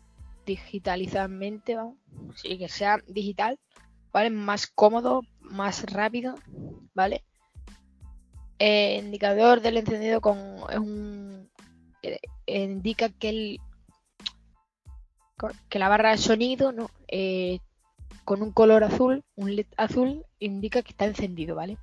digitalizadamente, 0.46 1.78
sí, 2.36 2.58
que 2.58 2.68
sea 2.68 3.00
digital, 3.08 3.58
¿vale? 4.12 4.30
Más 4.30 4.68
cómodo, 4.68 5.22
más 5.40 5.84
rápido, 5.92 6.36
¿vale? 6.94 7.24
El 8.60 9.06
indicador 9.06 9.62
del 9.62 9.78
encendido 9.78 10.20
con 10.20 10.38
es 10.70 10.78
un 10.78 11.50
indica 12.46 13.10
que 13.10 13.30
el 13.30 13.60
que 15.70 15.80
la 15.80 15.90
barra 15.90 16.12
de 16.12 16.18
sonido 16.18 16.72
¿no? 16.72 16.90
Eh, 17.08 17.60
con 18.26 18.42
un 18.42 18.52
color 18.52 18.84
azul, 18.84 19.24
un 19.36 19.56
LED 19.56 19.68
azul, 19.78 20.26
indica 20.40 20.82
que 20.82 20.92
está 20.92 21.06
encendido, 21.06 21.56
¿vale? 21.56 21.78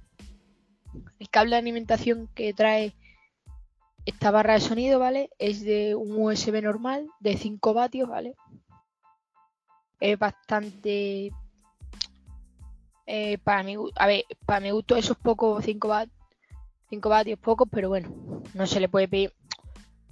El 1.18 1.30
cable 1.30 1.52
de 1.52 1.60
alimentación 1.60 2.28
que 2.34 2.52
trae 2.52 2.94
esta 4.04 4.30
barra 4.30 4.54
de 4.54 4.60
sonido, 4.60 4.98
¿vale? 4.98 5.30
Es 5.38 5.62
de 5.62 5.94
un 5.94 6.16
USB 6.18 6.62
normal 6.62 7.08
de 7.20 7.36
5 7.36 7.74
vatios, 7.74 8.08
¿vale? 8.08 8.34
Es 10.00 10.18
bastante... 10.18 11.32
Eh, 13.06 13.38
para 13.38 13.62
mi, 13.62 13.76
a 13.96 14.06
ver, 14.06 14.24
para 14.46 14.60
mi 14.60 14.70
gusto 14.70 14.96
esos 14.96 15.18
pocos 15.18 15.62
5 15.64 15.88
vatios, 15.88 16.16
5 16.88 17.08
vatios 17.08 17.38
pocos, 17.38 17.68
pero 17.70 17.90
bueno, 17.90 18.42
no 18.54 18.66
se 18.66 18.80
le 18.80 18.88
puede 18.88 19.08
pedir 19.08 19.32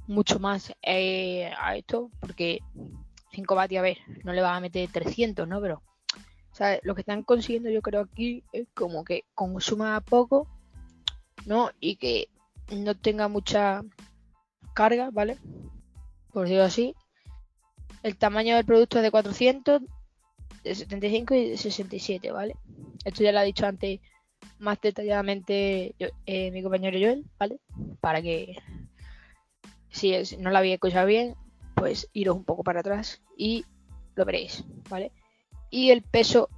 mucho 0.07 0.39
más 0.39 0.75
eh, 0.83 1.51
a 1.59 1.75
esto 1.77 2.11
porque 2.21 2.61
5 3.33 3.55
vatios, 3.55 3.79
a 3.79 3.83
ver, 3.83 3.99
no 4.25 4.33
le 4.33 4.43
va 4.43 4.57
a 4.57 4.61
meter 4.61 4.91
300, 4.91 5.49
¿no? 5.49 5.61
Pero, 5.61 5.83
sea, 6.53 6.79
Lo 6.83 6.95
que 6.95 7.01
están 7.01 7.23
consiguiendo 7.23 7.71
yo 7.71 7.83
creo 7.83 8.03
aquí 8.03 8.45
es 8.53 8.69
como 8.75 9.05
que 9.05 9.25
consuma 9.35 10.01
poco, 10.01 10.47
¿no? 11.47 11.71
Y 11.81 11.97
que 11.97 12.29
no 12.77 12.97
tenga 12.97 13.29
mucha 13.29 13.83
carga, 14.75 15.11
¿vale? 15.13 15.39
Por 16.33 16.45
decirlo 16.45 16.65
así. 16.65 16.95
El 18.03 18.17
tamaño 18.17 18.57
del 18.57 18.65
producto 18.65 18.99
es 18.99 19.05
de 19.05 19.11
400, 19.11 19.83
de 20.65 20.75
75 20.75 21.35
y 21.35 21.51
de 21.51 21.57
67, 21.57 22.33
¿vale? 22.33 22.57
Esto 23.05 23.23
ya 23.23 23.33
lo 23.33 23.39
ha 23.39 23.43
dicho 23.43 23.67
antes 23.67 24.01
más 24.59 24.81
detalladamente 24.81 25.95
eh, 26.27 26.51
mi 26.51 26.63
compañero 26.63 26.99
Joel, 26.99 27.25
¿vale? 27.39 27.61
Para 28.01 28.23
que 28.23 28.57
si 29.91 30.15
no 30.39 30.51
lo 30.51 30.59
había 30.59 30.75
escuchado 30.75 31.07
bien, 31.07 31.37
pues 31.75 32.09
iros 32.13 32.37
un 32.37 32.45
poco 32.45 32.65
para 32.65 32.81
atrás 32.81 33.23
y 33.37 33.65
lo 34.15 34.25
veréis, 34.25 34.65
¿vale? 34.89 35.13
Y 35.71 35.91
el 35.91 36.03
peso 36.03 36.49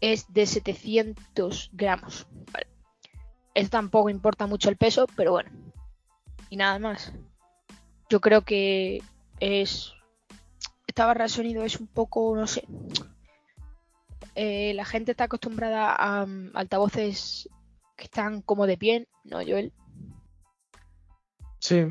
es 0.00 0.32
de 0.32 0.46
700 0.46 1.70
gramos, 1.72 2.26
¿vale? 2.52 2.71
Esto 3.54 3.70
tampoco 3.70 4.08
importa 4.10 4.46
mucho 4.46 4.68
el 4.68 4.76
peso, 4.76 5.06
pero 5.16 5.32
bueno. 5.32 5.50
Y 6.50 6.56
nada 6.56 6.78
más. 6.78 7.12
Yo 8.08 8.20
creo 8.20 8.42
que 8.42 9.02
es... 9.40 9.92
Esta 10.86 11.06
barra 11.06 11.24
de 11.24 11.30
sonido 11.30 11.64
es 11.64 11.80
un 11.80 11.86
poco, 11.86 12.36
no 12.36 12.46
sé. 12.46 12.64
Eh, 14.34 14.72
la 14.74 14.84
gente 14.84 15.10
está 15.10 15.24
acostumbrada 15.24 15.94
a 15.94 16.24
um, 16.24 16.50
altavoces 16.54 17.48
que 17.96 18.04
están 18.04 18.40
como 18.42 18.66
de 18.66 18.78
pie, 18.78 19.08
¿no, 19.24 19.38
Joel? 19.38 19.72
Sí. 21.58 21.84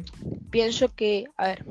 Pienso 0.50 0.94
que, 0.94 1.26
a 1.38 1.48
ver, 1.48 1.66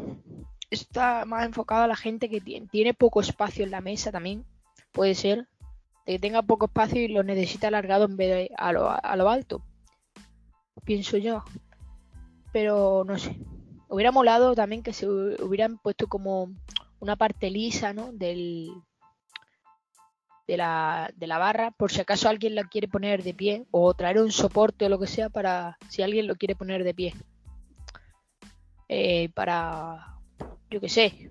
está 0.70 1.24
más 1.24 1.44
enfocado 1.44 1.82
a 1.82 1.88
la 1.88 1.96
gente 1.96 2.28
que 2.28 2.40
tiene, 2.40 2.66
tiene 2.68 2.94
poco 2.94 3.20
espacio 3.20 3.64
en 3.64 3.70
la 3.70 3.80
mesa 3.80 4.10
también. 4.10 4.44
Puede 4.92 5.14
ser. 5.14 5.48
De 6.06 6.14
que 6.14 6.18
tenga 6.18 6.42
poco 6.42 6.66
espacio 6.66 7.00
y 7.00 7.08
lo 7.08 7.22
necesita 7.22 7.68
alargado 7.68 8.06
en 8.06 8.16
vez 8.16 8.30
de 8.30 8.50
a 8.56 8.72
lo, 8.72 9.28
alto. 9.28 9.62
Pienso 10.84 11.16
yo. 11.16 11.44
Pero 12.52 13.04
no 13.06 13.18
sé. 13.18 13.38
Hubiera 13.88 14.12
molado 14.12 14.54
también 14.54 14.82
que 14.82 14.92
se 14.92 15.08
hubieran 15.08 15.78
puesto 15.78 16.06
como 16.06 16.52
una 17.00 17.16
parte 17.16 17.50
lisa, 17.50 17.92
¿no? 17.92 18.12
Del, 18.12 18.70
de 20.46 20.56
la, 20.56 21.12
de 21.16 21.26
la 21.26 21.38
barra, 21.38 21.70
por 21.70 21.90
si 21.90 22.00
acaso 22.00 22.28
alguien 22.28 22.54
la 22.54 22.64
quiere 22.64 22.88
poner 22.88 23.22
de 23.22 23.34
pie, 23.34 23.66
o 23.70 23.94
traer 23.94 24.18
un 24.18 24.32
soporte 24.32 24.86
o 24.86 24.88
lo 24.88 24.98
que 24.98 25.06
sea 25.06 25.28
para 25.28 25.78
si 25.88 26.02
alguien 26.02 26.26
lo 26.26 26.36
quiere 26.36 26.56
poner 26.56 26.84
de 26.84 26.94
pie. 26.94 27.14
Eh, 28.88 29.28
para 29.34 30.18
yo 30.70 30.80
qué 30.80 30.88
sé, 30.88 31.30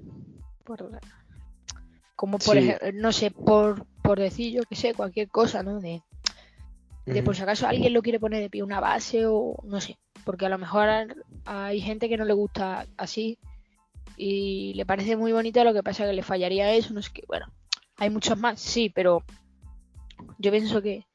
como 2.15 2.37
por 2.37 2.57
ejemplo, 2.57 2.91
no 2.93 3.11
sé, 3.11 3.31
por, 3.31 3.85
por 4.03 4.19
decir 4.19 4.53
yo 4.53 4.63
que 4.63 4.75
sé, 4.75 4.93
cualquier 4.93 5.29
cosa, 5.29 5.63
¿no? 5.63 5.79
De, 5.79 6.01
de 7.13 7.23
por 7.23 7.35
si 7.35 7.41
acaso 7.41 7.67
alguien 7.67 7.93
lo 7.93 8.01
quiere 8.01 8.19
poner 8.19 8.41
de 8.41 8.49
pie 8.49 8.63
una 8.63 8.79
base 8.79 9.25
o 9.25 9.55
no 9.63 9.81
sé, 9.81 9.97
porque 10.25 10.45
a 10.45 10.49
lo 10.49 10.57
mejor 10.57 10.87
hay 11.45 11.81
gente 11.81 12.07
que 12.07 12.17
no 12.17 12.25
le 12.25 12.33
gusta 12.33 12.85
así 12.97 13.39
y 14.15 14.73
le 14.75 14.85
parece 14.85 15.15
muy 15.15 15.31
bonito, 15.31 15.63
lo 15.63 15.73
que 15.73 15.83
pasa 15.83 16.05
que 16.05 16.13
le 16.13 16.23
fallaría 16.23 16.73
eso, 16.73 16.93
no 16.93 17.01
sé 17.01 17.11
qué, 17.13 17.23
bueno, 17.27 17.47
hay 17.97 18.09
muchos 18.09 18.37
más, 18.37 18.59
sí, 18.59 18.91
pero 18.93 19.23
yo 20.37 20.51
pienso 20.51 20.81
que 20.81 21.05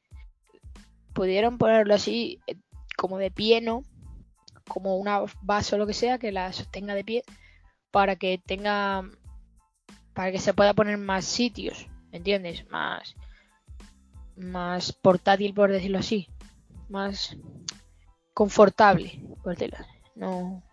pudieron 1.13 1.57
ponerlo 1.57 1.93
así 1.95 2.39
eh, 2.47 2.55
como 2.97 3.17
de 3.17 3.31
pie, 3.31 3.61
¿no? 3.61 3.83
Como 4.67 4.97
una 4.97 5.21
base 5.41 5.75
o 5.75 5.77
lo 5.77 5.87
que 5.87 5.93
sea 5.93 6.17
que 6.17 6.31
la 6.31 6.51
sostenga 6.51 6.95
de 6.95 7.03
pie 7.03 7.23
para 7.91 8.15
que 8.15 8.41
tenga 8.45 9.09
para 10.13 10.31
que 10.31 10.39
se 10.39 10.53
pueda 10.53 10.73
poner 10.73 10.97
más 10.97 11.25
sitios, 11.25 11.87
¿entiendes? 12.11 12.69
Más 12.69 13.15
más 14.37 14.91
portátil 14.91 15.53
por 15.53 15.71
decirlo 15.71 15.99
así, 15.99 16.27
más 16.89 17.37
confortable, 18.33 19.21
por 19.43 19.55
decirlo. 19.55 19.85
No 20.15 20.63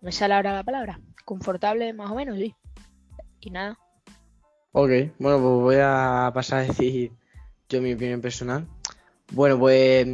me 0.00 0.12
sale 0.12 0.34
ahora 0.34 0.54
la 0.54 0.64
palabra, 0.64 1.00
confortable 1.24 1.92
más 1.92 2.10
o 2.10 2.14
menos, 2.14 2.38
sí. 2.38 2.54
Y 3.40 3.50
nada. 3.50 3.78
Ok, 4.72 4.90
bueno, 5.18 5.38
pues 5.38 5.60
voy 5.60 5.76
a 5.80 6.30
pasar 6.34 6.60
a 6.60 6.62
decir 6.62 7.12
yo 7.68 7.82
mi 7.82 7.94
opinión 7.94 8.20
personal. 8.20 8.66
Bueno, 9.32 9.58
pues 9.58 10.06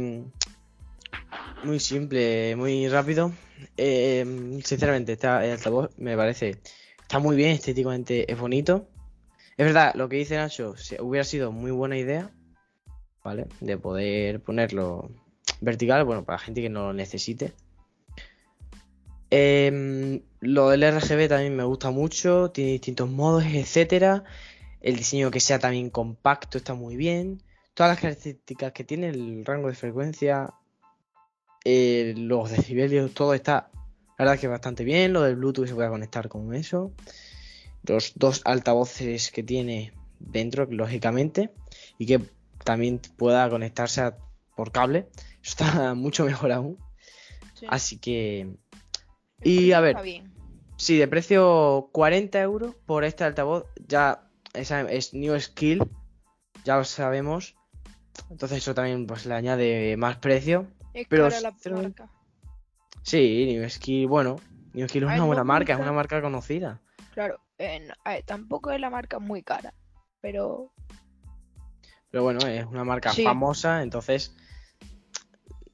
muy 1.63 1.79
simple, 1.79 2.55
muy 2.55 2.87
rápido. 2.87 3.31
Eh, 3.77 4.59
sinceramente, 4.63 5.13
está, 5.13 5.45
el 5.45 5.51
altavoz 5.53 5.89
me 5.97 6.15
parece. 6.15 6.59
Está 7.01 7.19
muy 7.19 7.35
bien, 7.35 7.51
estéticamente 7.51 8.31
es 8.31 8.39
bonito. 8.39 8.87
Es 9.57 9.65
verdad, 9.65 9.93
lo 9.95 10.09
que 10.09 10.17
dice 10.17 10.35
Nacho, 10.35 10.75
hubiera 10.99 11.23
sido 11.23 11.51
muy 11.51 11.71
buena 11.71 11.97
idea, 11.97 12.29
De 13.59 13.77
poder 13.77 14.39
ponerlo 14.39 15.09
vertical, 15.61 16.03
bueno, 16.03 16.23
para 16.23 16.37
gente 16.37 16.61
que 16.61 16.69
no 16.69 16.87
lo 16.87 16.93
necesite. 16.93 17.53
Em, 19.31 20.21
lo 20.39 20.69
del 20.69 20.83
RGB 20.83 21.27
también 21.27 21.55
me 21.55 21.63
gusta 21.63 21.89
mucho, 21.89 22.51
tiene 22.51 22.73
distintos 22.73 23.09
modos, 23.09 23.43
etcétera. 23.45 24.23
El 24.81 24.95
diseño 24.95 25.31
que 25.31 25.39
sea 25.39 25.57
también 25.57 25.89
compacto 25.89 26.57
está 26.59 26.75
muy 26.75 26.95
bien. 26.95 27.41
Todas 27.73 27.93
las 27.93 27.99
características 27.99 28.71
que 28.71 28.83
tiene, 28.83 29.09
el 29.09 29.43
rango 29.43 29.67
de 29.67 29.73
frecuencia, 29.73 30.53
eh, 31.65 32.13
los 32.15 32.51
decibelios, 32.51 33.11
todo 33.13 33.33
está, 33.33 33.71
la 34.17 34.25
verdad 34.25 34.39
que 34.39 34.47
bastante 34.47 34.83
bien. 34.83 35.13
Lo 35.13 35.23
del 35.23 35.35
Bluetooth 35.35 35.67
se 35.67 35.73
puede 35.73 35.89
conectar 35.89 36.29
con 36.29 36.53
eso. 36.53 36.91
Los 37.83 38.13
dos 38.15 38.41
altavoces 38.45 39.31
que 39.31 39.41
tiene 39.41 39.93
dentro, 40.19 40.67
lógicamente, 40.69 41.51
y 41.97 42.05
que 42.05 42.21
también 42.65 42.99
pueda 43.15 43.49
conectarse 43.49 44.11
por 44.57 44.73
cable. 44.73 45.07
Eso 45.41 45.55
está 45.65 45.93
mucho 45.95 46.25
mejor 46.25 46.51
aún. 46.51 46.77
Así 47.69 47.97
que. 47.97 48.57
Y 49.41 49.71
a 49.71 49.79
ver. 49.79 49.95
Sí, 50.75 50.97
de 50.97 51.07
precio 51.07 51.89
40 51.93 52.41
euros 52.41 52.75
por 52.85 53.05
este 53.05 53.23
altavoz. 53.23 53.65
Ya 53.87 54.27
esa 54.53 54.81
es 54.81 55.13
New 55.13 55.39
Skill. 55.39 55.87
Ya 56.65 56.75
lo 56.75 56.83
sabemos. 56.83 57.55
Entonces 58.29 58.57
eso 58.57 58.73
también 58.73 59.07
pues 59.07 59.25
le 59.25 59.35
añade 59.35 59.95
más 59.95 60.17
precio. 60.17 60.67
Es 60.93 61.07
pero 61.07 61.29
cara 61.29 61.41
la 61.41 61.55
marca. 61.71 62.09
Sí, 63.03 63.45
New 63.45 63.69
Skill, 63.69 64.07
bueno, 64.07 64.37
New 64.73 64.87
Skill 64.87 65.03
es 65.03 65.09
una 65.09 65.25
buena 65.25 65.43
marca, 65.43 65.73
es 65.73 65.79
una 65.79 65.91
marca 65.91 66.21
conocida. 66.21 66.81
Claro, 67.13 67.39
eh, 67.59 67.87
tampoco 68.25 68.71
es 68.71 68.79
la 68.79 68.89
marca 68.89 69.19
muy 69.19 69.43
cara, 69.43 69.73
pero... 70.21 70.71
Pero 72.15 72.23
bueno, 72.23 72.47
es 72.47 72.65
una 72.67 72.85
marca 72.85 73.11
famosa, 73.11 73.83
entonces, 73.83 74.33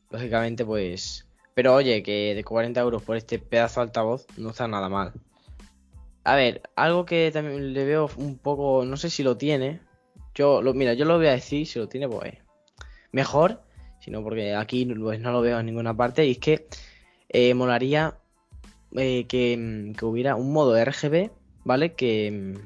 lógicamente, 0.10 0.65
pues... 0.65 1.27
Pero 1.53 1.75
oye, 1.75 2.01
que 2.01 2.33
de 2.33 2.43
40 2.43 2.81
euros 2.81 3.03
por 3.03 3.15
este 3.15 3.38
pedazo 3.38 3.79
de 3.79 3.83
altavoz 3.83 4.25
no 4.38 4.50
está 4.50 4.67
nada 4.67 4.89
mal. 4.89 5.13
A 6.24 6.33
ver, 6.33 6.63
algo 6.75 7.05
que 7.05 7.29
también 7.31 7.74
le 7.74 7.86
veo 7.86 8.10
un 8.17 8.39
poco, 8.39 8.83
no 8.86 8.98
sé 8.98 9.12
si 9.12 9.21
lo 9.21 9.38
tiene. 9.38 9.81
Yo, 10.33 10.63
lo, 10.63 10.74
mira, 10.74 10.95
yo 10.95 11.05
lo 11.05 11.17
voy 11.17 11.27
a 11.27 11.33
decir, 11.33 11.67
si 11.67 11.77
lo 11.77 11.88
tiene, 11.88 12.10
pues 12.10 12.33
mejor 13.12 13.62
sino 14.00 14.24
porque 14.24 14.55
aquí 14.55 14.83
pues, 14.88 15.19
no 15.19 15.31
lo 15.31 15.41
veo 15.41 15.60
en 15.60 15.67
ninguna 15.67 15.95
parte. 15.95 16.25
Y 16.25 16.31
es 16.31 16.38
que 16.39 16.67
eh, 17.29 17.53
molaría 17.53 18.17
eh, 18.95 19.27
que, 19.27 19.93
que 19.95 20.05
hubiera 20.05 20.36
un 20.36 20.51
modo 20.51 20.83
RGB, 20.83 21.29
¿vale? 21.65 21.93
Que, 21.93 22.57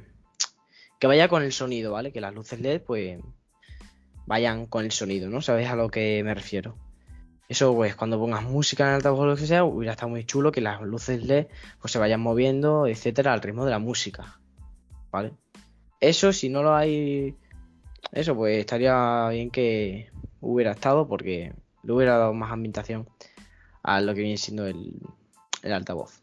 que 0.98 1.08
vaya 1.08 1.28
con 1.28 1.44
el 1.44 1.52
sonido, 1.52 1.92
¿vale? 1.92 2.14
Que 2.14 2.22
las 2.22 2.34
luces 2.34 2.62
LED, 2.62 2.84
pues, 2.84 3.20
vayan 4.26 4.66
con 4.66 4.86
el 4.86 4.92
sonido, 4.92 5.30
¿no? 5.30 5.42
¿Sabes 5.42 5.70
a 5.70 5.76
lo 5.76 5.90
que 5.90 6.24
me 6.24 6.34
refiero? 6.34 6.78
Eso, 7.48 7.76
pues, 7.76 7.96
cuando 7.96 8.20
pongas 8.20 8.44
música 8.44 8.84
en 8.84 8.90
el 8.90 8.96
altavoz 8.96 9.20
o 9.20 9.26
lo 9.28 9.36
que 9.36 9.46
sea, 9.46 9.64
hubiera 9.64 9.94
estado 9.94 10.10
muy 10.10 10.26
chulo 10.26 10.52
que 10.52 10.62
las 10.62 10.82
luces 10.82 11.24
LED 11.24 11.48
pues, 11.80 11.92
se 11.92 12.00
vayan 12.00 12.22
moviendo, 12.22 12.88
etcétera, 12.88 13.34
al 13.34 13.42
ritmo 13.42 13.66
de 13.66 13.72
la 13.72 13.80
música. 13.80 14.40
¿Vale? 15.12 15.34
Eso, 16.00 16.34
si 16.34 16.50
no 16.50 16.64
lo 16.64 16.76
hay. 16.76 17.36
Eso, 18.12 18.36
pues 18.36 18.58
estaría 18.58 19.30
bien 19.30 19.52
que 19.52 20.12
hubiera 20.42 20.72
estado 20.72 21.08
porque 21.08 21.54
le 21.84 21.94
hubiera 21.94 22.18
dado 22.18 22.34
más 22.34 22.52
ambientación 22.52 23.08
a 23.84 24.02
lo 24.02 24.14
que 24.14 24.22
viene 24.22 24.38
siendo 24.38 24.66
el, 24.66 25.00
el 25.62 25.74
altavoz. 25.74 26.22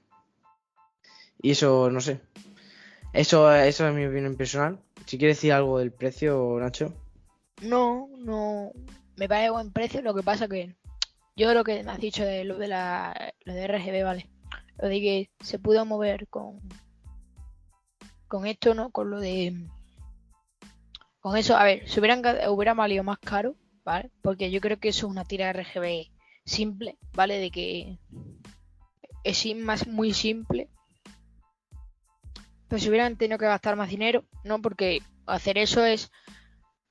Y 1.41 1.53
eso, 1.53 1.91
no 1.91 2.01
sé. 2.01 2.21
Eso, 3.13 3.53
eso 3.55 3.89
es 3.89 3.95
mi 3.95 4.07
opinión 4.07 4.37
personal. 4.37 4.81
Si 5.07 5.19
quieres 5.19 5.37
decir 5.37 5.53
algo 5.53 5.79
del 5.79 5.93
precio, 5.93 6.57
Nacho. 6.61 6.95
No, 7.63 8.09
no. 8.19 8.73
Me 9.17 9.29
parece 9.29 9.51
buen 9.51 9.73
precio. 9.73 10.03
Lo 10.03 10.15
que 10.15 10.23
pasa 10.23 10.49
que 10.49 10.75
yo 11.37 11.55
lo 11.55 11.65
que 11.65 11.83
me 11.83 11.91
has 11.91 12.01
dicho 12.01 12.25
de 12.25 12.45
lo 12.45 12.59
de 12.59 12.69
la 12.69 13.35
lo 13.45 13.55
de 13.55 13.67
RGB, 13.67 14.05
vale. 14.05 14.29
Lo 14.79 14.89
de 14.89 15.01
que 15.01 15.31
se 15.41 15.59
pudo 15.59 15.85
mover 15.85 16.29
con 16.29 16.61
con 18.29 18.47
esto, 18.47 18.75
¿no? 18.75 18.91
Con 18.91 19.11
lo 19.11 19.21
de 19.21 19.67
con 21.21 21.37
eso, 21.37 21.57
a 21.57 21.65
ver, 21.65 21.89
si 21.89 22.01
hubieran 22.01 22.23
hubiera 22.49 22.75
valido 22.75 23.05
más 23.05 23.19
caro, 23.19 23.55
¿vale? 23.85 24.11
Porque 24.23 24.51
yo 24.51 24.61
creo 24.61 24.79
que 24.79 24.89
eso 24.89 25.07
es 25.07 25.11
una 25.11 25.25
tira 25.25 25.53
RGB 25.53 26.11
simple, 26.45 26.99
¿vale? 27.13 27.39
De 27.39 27.51
que 27.51 27.99
es 29.23 29.57
más 29.57 29.87
muy 29.87 30.13
simple. 30.15 30.69
Pero 32.69 32.81
si 32.81 32.89
hubieran 32.89 33.17
tenido 33.17 33.39
que 33.39 33.45
gastar 33.45 33.77
más 33.77 33.91
dinero, 33.91 34.25
¿no? 34.45 34.61
Porque 34.61 35.01
hacer 35.27 35.59
eso 35.59 35.85
es 35.85 36.11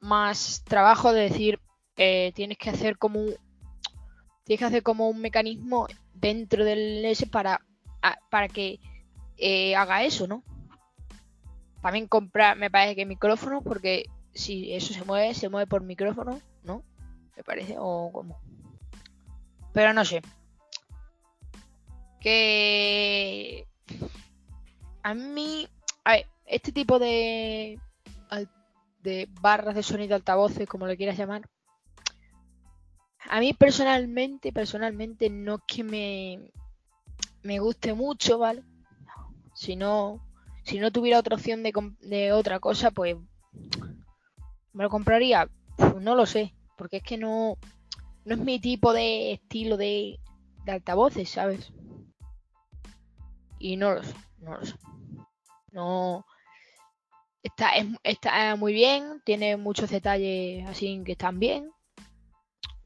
más 0.01 0.63
trabajo 0.65 1.13
de 1.13 1.21
decir, 1.21 1.59
eh, 1.95 2.33
tienes 2.35 2.57
que 2.57 2.69
hacer 2.69 2.97
como 2.97 3.21
un, 3.21 3.35
tienes 4.43 4.59
que 4.59 4.65
hacer 4.65 4.83
como 4.83 5.09
un 5.09 5.21
mecanismo 5.21 5.87
dentro 6.13 6.65
del 6.65 7.05
S 7.05 7.27
para, 7.27 7.61
para 8.29 8.47
que 8.49 8.79
eh, 9.37 9.75
haga 9.75 10.03
eso, 10.03 10.27
¿no? 10.27 10.43
También 11.81 12.07
comprar, 12.07 12.57
me 12.57 12.69
parece 12.69 12.95
que 12.95 13.05
micrófono, 13.05 13.61
porque 13.61 14.05
si 14.33 14.73
eso 14.73 14.93
se 14.93 15.03
mueve, 15.03 15.33
se 15.33 15.49
mueve 15.49 15.67
por 15.67 15.83
micrófono, 15.83 16.39
¿no? 16.63 16.83
Me 17.35 17.43
parece, 17.43 17.75
o 17.79 18.11
como. 18.11 18.39
Pero 19.73 19.93
no 19.93 20.05
sé. 20.05 20.21
Que. 22.19 23.67
A 25.03 25.13
mí. 25.13 25.67
A 26.03 26.11
ver, 26.11 26.27
este 26.45 26.71
tipo 26.71 26.99
de. 26.99 27.79
De 29.03 29.27
barras 29.41 29.75
de 29.75 29.83
sonido 29.83 30.15
altavoces, 30.15 30.67
como 30.67 30.87
lo 30.87 30.95
quieras 30.95 31.17
llamar, 31.17 31.49
a 33.29 33.39
mí 33.39 33.53
personalmente, 33.53 34.51
personalmente 34.51 35.29
no 35.29 35.55
es 35.55 35.61
que 35.67 35.83
me, 35.83 36.51
me 37.43 37.59
guste 37.59 37.93
mucho, 37.93 38.37
¿vale? 38.37 38.63
Si 39.53 39.75
no, 39.75 40.19
si 40.63 40.79
no 40.79 40.91
tuviera 40.91 41.19
otra 41.19 41.35
opción 41.35 41.63
de, 41.63 42.31
otra 42.33 42.59
cosa, 42.59 42.91
pues 42.91 43.15
me 44.73 44.83
lo 44.83 44.89
compraría. 44.89 45.49
no 45.99 46.15
lo 46.15 46.25
sé, 46.25 46.53
porque 46.77 46.97
es 46.97 47.03
que 47.03 47.17
no, 47.17 47.57
no 48.25 48.35
es 48.35 48.39
mi 48.39 48.59
tipo 48.59 48.93
de 48.93 49.33
estilo 49.33 49.77
de, 49.77 50.19
de 50.65 50.71
altavoces, 50.71 51.29
¿sabes? 51.29 51.71
Y 53.59 53.77
no 53.77 53.93
lo 53.93 54.03
sé, 54.03 54.15
no 54.39 54.57
lo 54.57 54.65
sé. 54.65 54.75
No. 55.71 56.25
Está, 57.43 57.71
está 58.03 58.55
muy 58.55 58.73
bien, 58.73 59.21
tiene 59.25 59.57
muchos 59.57 59.89
detalles 59.89 60.67
así 60.67 61.01
que 61.03 61.13
están 61.13 61.39
bien 61.39 61.71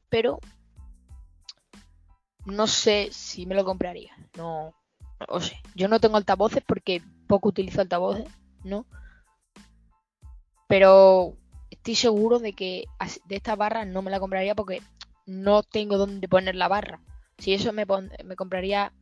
pero 0.08 0.40
no 2.44 2.66
sé 2.66 3.08
si 3.12 3.46
me 3.46 3.54
lo 3.54 3.64
compraría. 3.64 4.12
No, 4.36 4.74
no 5.28 5.40
sé. 5.40 5.60
Yo 5.74 5.88
no 5.88 6.00
tengo 6.00 6.16
altavoces 6.16 6.62
porque 6.66 7.02
poco 7.26 7.48
utilizo 7.48 7.80
altavoces, 7.80 8.26
¿no? 8.64 8.86
Pero 10.68 11.36
estoy 11.70 11.94
seguro 11.96 12.38
de 12.38 12.52
que 12.52 12.84
de 13.26 13.36
esta 13.36 13.56
barra 13.56 13.84
no 13.84 14.02
me 14.02 14.10
la 14.10 14.20
compraría 14.20 14.54
porque 14.54 14.82
no 15.26 15.62
tengo 15.62 15.98
dónde 15.98 16.28
poner 16.28 16.54
la 16.54 16.68
barra. 16.68 17.00
Si 17.38 17.52
eso 17.52 17.72
me, 17.72 17.84
me 18.24 18.36
compraría 18.36 18.92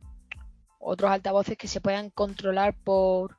otros 0.79 1.11
altavoces 1.11 1.57
que 1.57 1.67
se 1.67 1.81
puedan 1.81 2.09
controlar 2.09 2.75
por 2.83 3.37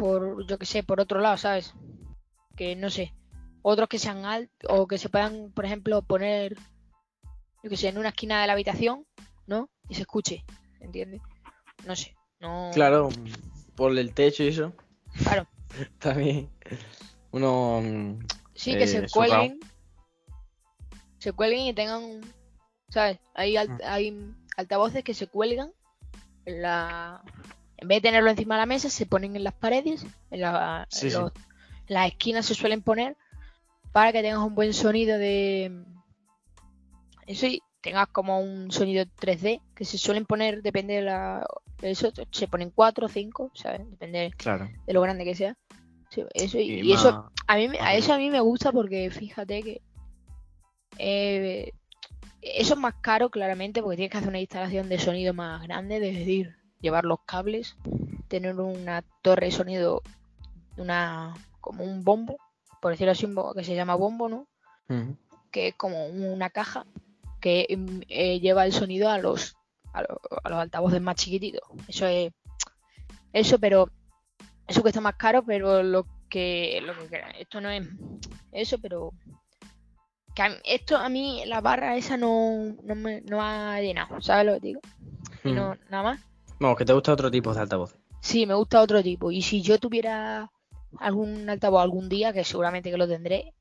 por 0.00 0.46
yo 0.46 0.58
que 0.58 0.66
sé, 0.66 0.82
por 0.82 1.00
otro 1.00 1.20
lado, 1.20 1.36
¿sabes? 1.36 1.74
Que 2.56 2.74
no 2.74 2.88
sé 2.90 3.14
otros 3.62 3.88
que 3.88 3.98
sean 3.98 4.24
altos 4.24 4.70
o 4.70 4.86
que 4.86 4.98
se 4.98 5.08
puedan, 5.08 5.52
por 5.52 5.64
ejemplo, 5.64 6.02
poner, 6.02 6.56
yo 7.62 7.70
que 7.70 7.76
sé, 7.76 7.88
en 7.88 7.98
una 7.98 8.08
esquina 8.10 8.40
de 8.40 8.46
la 8.46 8.54
habitación, 8.54 9.06
¿no? 9.46 9.68
Y 9.88 9.94
se 9.94 10.02
escuche, 10.02 10.44
¿entiendes? 10.80 11.20
No 11.86 11.94
sé, 11.94 12.16
no. 12.40 12.70
Claro, 12.72 13.10
por 13.74 13.96
el 13.96 14.14
techo 14.14 14.42
y 14.44 14.48
eso. 14.48 14.72
Claro. 15.22 15.46
También. 15.98 16.50
Uno. 17.32 18.18
Sí, 18.54 18.76
que 18.76 18.86
se 18.86 19.04
eh, 19.04 19.06
cuelguen. 19.12 19.60
Se 21.18 21.32
cuelguen 21.32 21.66
y 21.66 21.74
tengan, 21.74 22.20
¿sabes? 22.88 23.18
Hay, 23.34 23.56
mm. 23.56 23.78
hay 23.84 24.34
altavoces 24.56 25.04
que 25.04 25.14
se 25.14 25.26
cuelgan 25.26 25.72
en 26.46 26.62
la. 26.62 27.22
En 27.80 27.88
vez 27.88 28.02
de 28.02 28.08
tenerlo 28.08 28.30
encima 28.30 28.56
de 28.56 28.60
la 28.60 28.66
mesa, 28.66 28.90
se 28.90 29.06
ponen 29.06 29.36
en 29.36 29.44
las 29.44 29.54
paredes, 29.54 30.04
en, 30.30 30.40
la, 30.40 30.86
las 31.88 32.08
esquinas 32.08 32.46
se 32.46 32.54
suelen 32.54 32.82
poner 32.82 33.16
para 33.92 34.12
que 34.12 34.22
tengas 34.22 34.40
un 34.40 34.54
buen 34.54 34.72
sonido 34.72 35.18
de 35.18 35.84
eso 37.26 37.46
y 37.46 37.62
tengas 37.80 38.08
como 38.08 38.40
un 38.40 38.70
sonido 38.70 39.04
3D 39.04 39.62
que 39.74 39.84
se 39.84 39.98
suelen 39.98 40.26
poner 40.26 40.62
depende 40.62 40.94
de 40.94 41.02
la 41.02 41.46
eso 41.82 42.12
se 42.30 42.48
ponen 42.48 42.70
4 42.70 43.06
o 43.06 43.08
5 43.08 43.52
¿sabes? 43.54 43.90
depende 43.90 44.30
de 44.86 44.92
lo 44.92 45.00
grande 45.00 45.24
que 45.24 45.34
sea. 45.34 45.56
Eso 46.34 46.58
y, 46.58 46.92
eso 46.92 47.30
a 47.46 47.56
mí 47.56 47.68
a 47.80 47.94
eso 47.94 48.12
a 48.12 48.18
mí 48.18 48.30
me 48.30 48.40
gusta 48.40 48.72
porque 48.72 49.10
fíjate 49.10 49.62
que 49.62 49.82
eh, 50.98 51.72
eso 52.42 52.74
es 52.74 52.80
más 52.80 52.94
caro 53.00 53.30
claramente 53.30 53.80
porque 53.80 53.96
tienes 53.96 54.10
que 54.10 54.18
hacer 54.18 54.28
una 54.28 54.40
instalación 54.40 54.88
de 54.88 54.98
sonido 54.98 55.34
más 55.34 55.62
grande 55.62 55.96
es 55.96 56.18
decir 56.18 56.59
llevar 56.80 57.04
los 57.04 57.20
cables 57.26 57.76
tener 58.28 58.58
una 58.58 59.02
torre 59.22 59.46
de 59.46 59.52
sonido 59.52 60.02
una 60.76 61.34
como 61.60 61.84
un 61.84 62.04
bombo 62.04 62.36
por 62.80 62.92
decirlo 62.92 63.12
así, 63.12 63.28
que 63.54 63.64
se 63.64 63.74
llama 63.74 63.94
bombo, 63.94 64.28
¿no? 64.28 64.48
Que 65.52 65.68
es 65.68 65.74
como 65.74 66.06
una 66.06 66.50
caja 66.50 66.86
que 67.40 67.66
mm, 67.76 68.00
eh, 68.08 68.40
lleva 68.40 68.66
el 68.66 68.72
sonido 68.72 69.10
a 69.10 69.18
los, 69.18 69.56
a, 69.92 70.02
los 70.02 70.58
altavoces 70.58 71.00
más 71.00 71.16
chiquititos. 71.16 71.62
Eso 71.86 72.06
es. 72.06 72.32
Eso, 73.32 73.58
pero. 73.58 73.90
Eso 74.66 74.82
que 74.82 74.88
está 74.88 75.00
más 75.00 75.16
caro, 75.16 75.44
pero 75.44 75.82
lo 75.82 76.06
que. 76.28 76.80
Lo 76.82 76.94
que 77.08 77.22
esto 77.38 77.60
no 77.60 77.70
es 77.70 77.86
eso, 78.52 78.78
pero. 78.78 79.12
Que 80.34 80.60
esto 80.64 80.96
a 80.96 81.08
mí, 81.08 81.42
la 81.46 81.60
barra 81.60 81.96
esa 81.96 82.16
no, 82.16 82.76
no 82.82 82.94
me 82.94 83.20
no 83.22 83.42
ha 83.42 83.80
llenado, 83.80 84.22
¿sabes 84.22 84.46
lo 84.46 84.54
que 84.54 84.60
digo? 84.60 84.80
Y 85.44 85.52
no, 85.52 85.76
nada 85.88 86.02
más. 86.02 86.20
Vamos, 86.60 86.76
que 86.76 86.84
te 86.84 86.92
gusta 86.92 87.14
otro 87.14 87.30
tipo 87.30 87.54
de 87.54 87.60
altavoces. 87.60 87.98
Sí, 88.20 88.44
me 88.44 88.52
gusta 88.52 88.82
otro 88.82 89.02
tipo. 89.02 89.32
Y 89.32 89.40
si 89.40 89.62
yo 89.62 89.78
tuviera 89.78 90.50
algún 90.98 91.48
altavoz 91.48 91.82
algún 91.82 92.10
día, 92.10 92.34
que 92.34 92.44
seguramente 92.44 92.90
que 92.90 92.98
lo 92.98 93.08
tendré, 93.08 93.54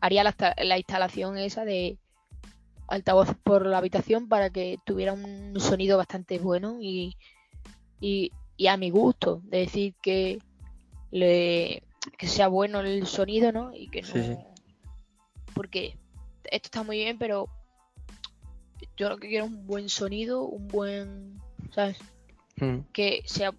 haría 0.00 0.22
la, 0.22 0.78
instalación 0.78 1.38
esa 1.38 1.64
de 1.64 1.98
altavoz 2.86 3.34
por 3.42 3.66
la 3.66 3.78
habitación 3.78 4.28
para 4.28 4.50
que 4.50 4.78
tuviera 4.86 5.12
un 5.12 5.58
sonido 5.58 5.98
bastante 5.98 6.38
bueno 6.38 6.78
y, 6.80 7.16
y, 8.00 8.30
a 8.68 8.76
mi 8.76 8.90
gusto, 8.90 9.40
de 9.42 9.58
decir 9.58 9.94
que 10.00 10.38
le, 11.10 11.82
que 12.16 12.28
sea 12.28 12.46
bueno 12.46 12.78
el 12.80 13.08
sonido, 13.08 13.50
¿no? 13.50 13.74
Y 13.74 13.88
que 13.88 14.02
no... 14.02 14.54
Porque 15.52 15.98
esto 16.44 16.66
está 16.66 16.84
muy 16.84 16.98
bien, 16.98 17.18
pero 17.18 17.48
yo 18.96 19.08
lo 19.08 19.16
que 19.16 19.28
quiero 19.28 19.46
es 19.46 19.50
un 19.50 19.66
buen 19.66 19.88
sonido, 19.88 20.44
un 20.44 20.68
buen, 20.68 21.40
¿sabes? 21.74 21.98
Hmm. 22.58 22.80
Que 22.92 23.22
sea 23.26 23.52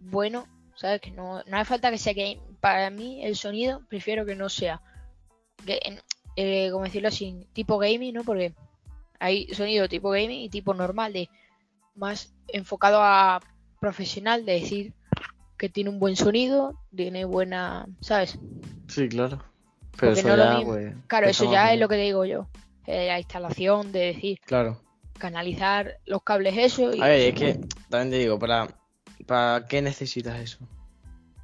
bueno 0.00 0.46
¿sabes? 0.82 1.00
Que 1.00 1.10
no, 1.10 1.42
no 1.46 1.56
hace 1.56 1.64
falta 1.64 1.90
que 1.90 1.98
sea 1.98 2.12
game. 2.12 2.40
Para 2.60 2.90
mí, 2.90 3.24
el 3.24 3.36
sonido 3.36 3.82
prefiero 3.88 4.26
que 4.26 4.34
no 4.34 4.48
sea, 4.48 4.80
eh, 6.36 6.70
como 6.70 6.84
decirlo 6.84 7.08
así, 7.08 7.46
tipo 7.52 7.78
gaming, 7.78 8.14
¿no? 8.14 8.24
Porque 8.24 8.52
hay 9.18 9.48
sonido 9.54 9.88
tipo 9.88 10.10
gaming 10.10 10.40
y 10.40 10.48
tipo 10.48 10.74
normal, 10.74 11.12
de 11.12 11.28
más 11.94 12.32
enfocado 12.48 13.00
a 13.00 13.40
profesional, 13.80 14.44
de 14.44 14.54
decir 14.54 14.92
que 15.56 15.68
tiene 15.68 15.90
un 15.90 15.98
buen 16.00 16.16
sonido, 16.16 16.78
tiene 16.94 17.24
buena, 17.24 17.86
¿sabes? 18.00 18.38
Sí, 18.88 19.08
claro. 19.08 19.42
Pero 19.98 20.12
eso 20.12 20.36
ya, 20.36 20.60
pues, 20.64 20.94
claro, 21.06 21.28
eso 21.28 21.52
ya 21.52 21.72
es 21.72 21.78
lo 21.78 21.88
que 21.88 21.96
digo 21.96 22.24
yo. 22.24 22.48
eh, 22.86 23.06
la 23.06 23.18
instalación, 23.18 23.92
de 23.92 24.00
decir, 24.00 24.40
Claro. 24.44 24.80
Canalizar 25.18 25.98
los 26.06 26.22
cables 26.22 26.56
eso 26.56 26.92
y 26.94 27.00
A 27.00 27.06
ver, 27.06 27.20
es 27.20 27.34
que 27.34 27.54
también 27.88 28.10
te 28.10 28.18
digo, 28.18 28.38
¿para, 28.38 28.68
¿para 29.26 29.66
qué 29.66 29.82
necesitas 29.82 30.40
eso? 30.40 30.58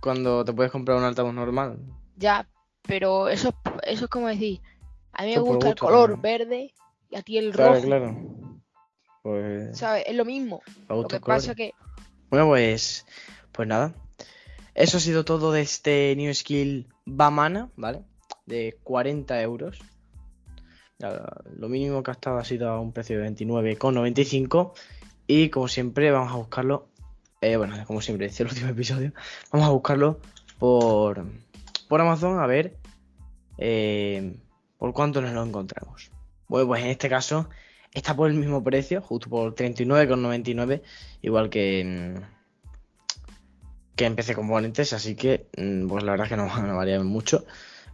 Cuando 0.01 0.45
te 0.45 0.53
puedes 0.53 0.73
comprar 0.73 0.97
un 0.99 1.05
altavoz 1.05 1.35
normal. 1.35 1.79
ya, 2.17 2.49
pero 2.83 3.29
eso, 3.29 3.55
eso 3.85 4.05
es 4.05 4.11
como 4.11 4.29
decir, 4.29 4.61
a 5.13 5.25
mí 5.25 5.35
me 5.35 5.41
gusta 5.41 5.69
el 5.71 5.75
color 5.75 6.21
verde 6.21 6.73
y 7.11 7.17
a 7.17 7.23
ti 7.23 7.39
el 7.39 7.53
Claro, 7.53 7.75
rojo, 7.75 7.87
claro. 7.87 8.17
Pues. 9.23 9.77
¿sabes? 9.77 10.05
Es 10.07 10.15
lo 10.15 10.25
mismo. 10.25 10.63
Lo 10.89 11.07
que 11.07 11.21
pasa 11.21 11.55
colores. 11.55 11.57
que 11.57 11.73
Bueno, 12.31 12.47
pues. 12.47 13.05
Pues 13.53 13.67
nada. 13.69 13.93
Eso 14.75 14.99
ha 14.99 15.01
sido 15.01 15.25
todo 15.25 15.51
de 15.53 15.61
este 15.63 16.15
New 16.17 16.33
Skill 16.33 16.87
Bamana, 17.05 17.71
¿vale? 17.77 18.05
De 18.47 18.79
40 18.85 19.43
euros. 19.43 19.81
Lo 20.99 21.69
mínimo 21.69 22.03
que 22.03 22.11
ha 22.11 22.15
estado 22.15 22.39
ha 22.39 22.45
sido 22.45 22.71
a 22.71 22.81
un 22.81 22.93
precio 22.93 23.21
de 23.21 23.31
29,95. 23.31 24.73
Y 25.29 25.49
como 25.51 25.69
siempre, 25.69 26.11
vamos 26.11 26.33
a 26.33 26.37
buscarlo. 26.37 26.89
eh, 27.41 27.57
bueno, 27.57 27.77
como 27.87 28.01
siempre, 28.01 28.27
decía 28.27 28.45
el 28.47 28.53
último 28.53 28.71
episodio. 28.71 29.13
Vamos 29.53 29.69
a 29.69 29.71
buscarlo 29.71 30.21
por, 30.59 31.25
por 31.89 32.01
Amazon 32.01 32.41
a 32.41 32.47
ver 32.47 32.77
eh, 33.59 34.35
por 34.79 34.93
cuánto 34.93 35.21
nos 35.21 35.33
lo 35.33 35.45
encontramos. 35.45 36.11
Bueno, 36.49 36.67
pues 36.67 36.83
en 36.83 36.91
este 36.91 37.09
caso 37.09 37.49
está 37.93 38.17
por 38.17 38.31
el 38.31 38.37
mismo 38.37 38.65
precio, 38.65 39.01
justo 39.01 39.29
por 39.29 39.55
39,99. 39.55 40.83
Igual 41.23 41.51
que 41.51 41.81
en, 41.81 42.27
que 43.95 44.07
en 44.07 44.17
PC 44.17 44.35
Componentes, 44.35 44.93
así 44.93 45.15
que 45.15 45.47
mm, 45.57 45.87
pues 45.87 46.03
la 46.03 46.13
verdad 46.13 46.27
es 46.27 46.31
que 46.31 46.37
no, 46.37 46.67
no 46.67 46.77
varía 46.77 47.01
mucho. 47.03 47.45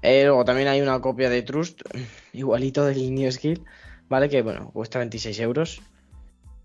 Eh, 0.04 0.24
luego 0.24 0.44
también 0.44 0.68
hay 0.68 0.82
una 0.82 1.00
copia 1.00 1.30
de 1.30 1.40
Trust, 1.40 1.80
igualito 2.34 2.84
del 2.84 3.14
New 3.14 3.32
Skill, 3.32 3.64
¿vale? 4.10 4.28
Que 4.28 4.42
bueno, 4.42 4.70
cuesta 4.70 4.98
26 4.98 5.40
euros. 5.40 5.80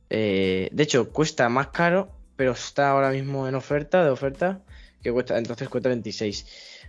Eh, 0.10 0.68
de 0.74 0.84
hecho, 0.84 1.10
cuesta 1.14 1.48
más 1.48 1.68
caro, 1.68 2.12
pero 2.36 2.52
está 2.52 2.90
ahora 2.90 3.12
mismo 3.12 3.48
en 3.48 3.56
oferta, 3.56 4.04
de 4.04 4.10
oferta, 4.10 4.62
que 5.02 5.14
cuesta, 5.14 5.38
entonces 5.38 5.70
cuesta 5.70 5.88
26. 5.88 6.48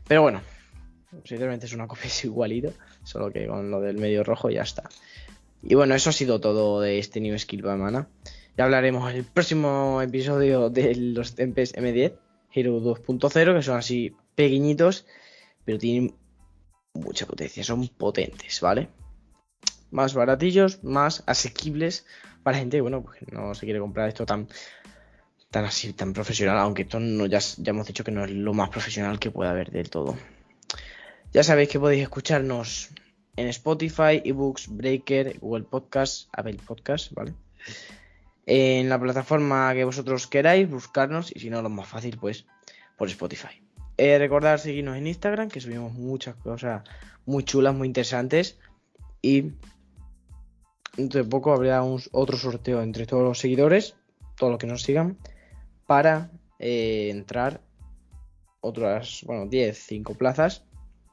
Pero 0.08 0.22
bueno, 0.22 0.42
sinceramente 1.24 1.66
es 1.66 1.72
una 1.72 1.86
copia 1.86 2.06
es 2.06 2.24
igualito, 2.24 2.72
solo 3.04 3.30
que 3.30 3.46
con 3.46 3.70
lo 3.70 3.80
del 3.80 3.98
medio 3.98 4.24
rojo 4.24 4.50
ya 4.50 4.62
está. 4.62 4.90
Y 5.62 5.76
bueno, 5.76 5.94
eso 5.94 6.10
ha 6.10 6.12
sido 6.12 6.40
todo 6.40 6.80
de 6.80 6.98
este 6.98 7.20
New 7.20 7.38
Skill 7.38 7.62
Bamana. 7.62 8.08
Ya 8.56 8.64
hablaremos 8.64 9.08
en 9.08 9.18
el 9.18 9.24
próximo 9.24 10.02
episodio 10.02 10.68
de 10.68 10.96
los 10.96 11.36
Tempest 11.36 11.76
M10 11.76 12.14
Hero 12.52 12.80
2.0, 12.80 13.54
que 13.54 13.62
son 13.62 13.76
así 13.76 14.16
pequeñitos, 14.34 15.06
pero 15.64 15.78
tienen 15.78 16.16
mucha 16.94 17.26
potencia, 17.26 17.64
son 17.64 17.88
potentes, 17.88 18.61
¿vale? 18.61 18.88
Más 19.90 20.14
baratillos, 20.14 20.83
más 20.85 21.22
asequibles 21.26 22.07
para 22.42 22.59
gente 22.59 22.81
bueno, 22.81 23.03
pues 23.03 23.20
no 23.33 23.55
se 23.55 23.66
quiere 23.66 23.81
comprar 23.81 24.09
esto 24.09 24.24
tan, 24.24 24.48
tan 25.50 25.64
así, 25.64 25.92
tan 25.92 26.12
profesional, 26.12 26.59
aunque 26.59 26.83
esto 26.83 27.00
no, 27.00 27.26
ya, 27.26 27.40
hemos 27.64 27.87
dicho 27.87 28.05
que 28.05 28.11
no 28.11 28.24
es 28.24 28.31
lo 28.31 28.55
más 28.55 28.70
profesional 28.70 29.18
que 29.18 29.31
puede 29.31 29.50
haber 29.50 29.70
del 29.70 29.90
todo. 29.90 30.16
Ya 31.33 31.42
sabéis 31.42 31.68
que 31.68 31.79
podéis 31.79 32.03
escucharnos 32.03 32.90
en 33.37 33.46
Spotify, 33.48 34.20
eBooks, 34.24 34.68
Breaker, 34.68 35.38
Google 35.38 35.64
Podcast, 35.64 36.29
Apple 36.33 36.59
Podcast, 36.66 37.12
¿vale? 37.12 37.35
En 38.46 38.88
la 38.88 38.98
plataforma 38.98 39.72
que 39.74 39.85
vosotros 39.85 40.26
queráis, 40.26 40.68
buscarnos 40.68 41.35
y 41.35 41.40
si 41.40 41.50
no, 41.50 41.62
lo 41.62 41.68
más 41.68 41.88
fácil, 41.88 42.18
pues 42.18 42.46
por 42.96 43.09
Spotify. 43.09 43.62
Eh, 44.02 44.16
recordad 44.18 44.56
seguirnos 44.56 44.96
en 44.96 45.06
Instagram, 45.06 45.50
que 45.50 45.60
subimos 45.60 45.92
muchas 45.92 46.34
cosas 46.36 46.84
muy 47.26 47.44
chulas, 47.44 47.74
muy 47.74 47.86
interesantes. 47.86 48.58
Y 49.20 49.52
dentro 50.96 51.22
de 51.22 51.28
poco 51.28 51.52
habrá 51.52 51.82
un, 51.82 52.00
otro 52.12 52.38
sorteo 52.38 52.80
entre 52.80 53.04
todos 53.04 53.22
los 53.22 53.38
seguidores, 53.38 53.96
todos 54.38 54.52
los 54.52 54.58
que 54.58 54.66
nos 54.66 54.84
sigan, 54.84 55.18
para 55.86 56.30
eh, 56.58 57.10
entrar 57.10 57.60
otras, 58.62 59.22
bueno, 59.26 59.44
10, 59.44 59.78
5 59.78 60.14
plazas 60.14 60.64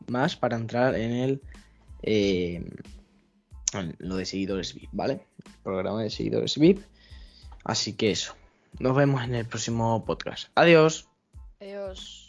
más 0.07 0.37
para 0.37 0.55
entrar 0.55 0.95
en 0.95 1.11
el 1.11 1.41
eh, 2.03 2.63
en 3.73 3.95
lo 3.99 4.15
de 4.15 4.25
seguidores 4.25 4.73
VIP, 4.73 4.89
¿vale? 4.93 5.27
Programa 5.61 6.03
de 6.03 6.09
seguidores 6.09 6.57
VIP. 6.57 6.79
Así 7.65 7.97
que 7.97 8.11
eso. 8.11 8.33
Nos 8.79 8.95
vemos 8.95 9.25
en 9.25 9.35
el 9.35 9.45
próximo 9.45 10.05
podcast. 10.05 10.47
Adiós. 10.55 11.09
Adiós. 11.59 12.26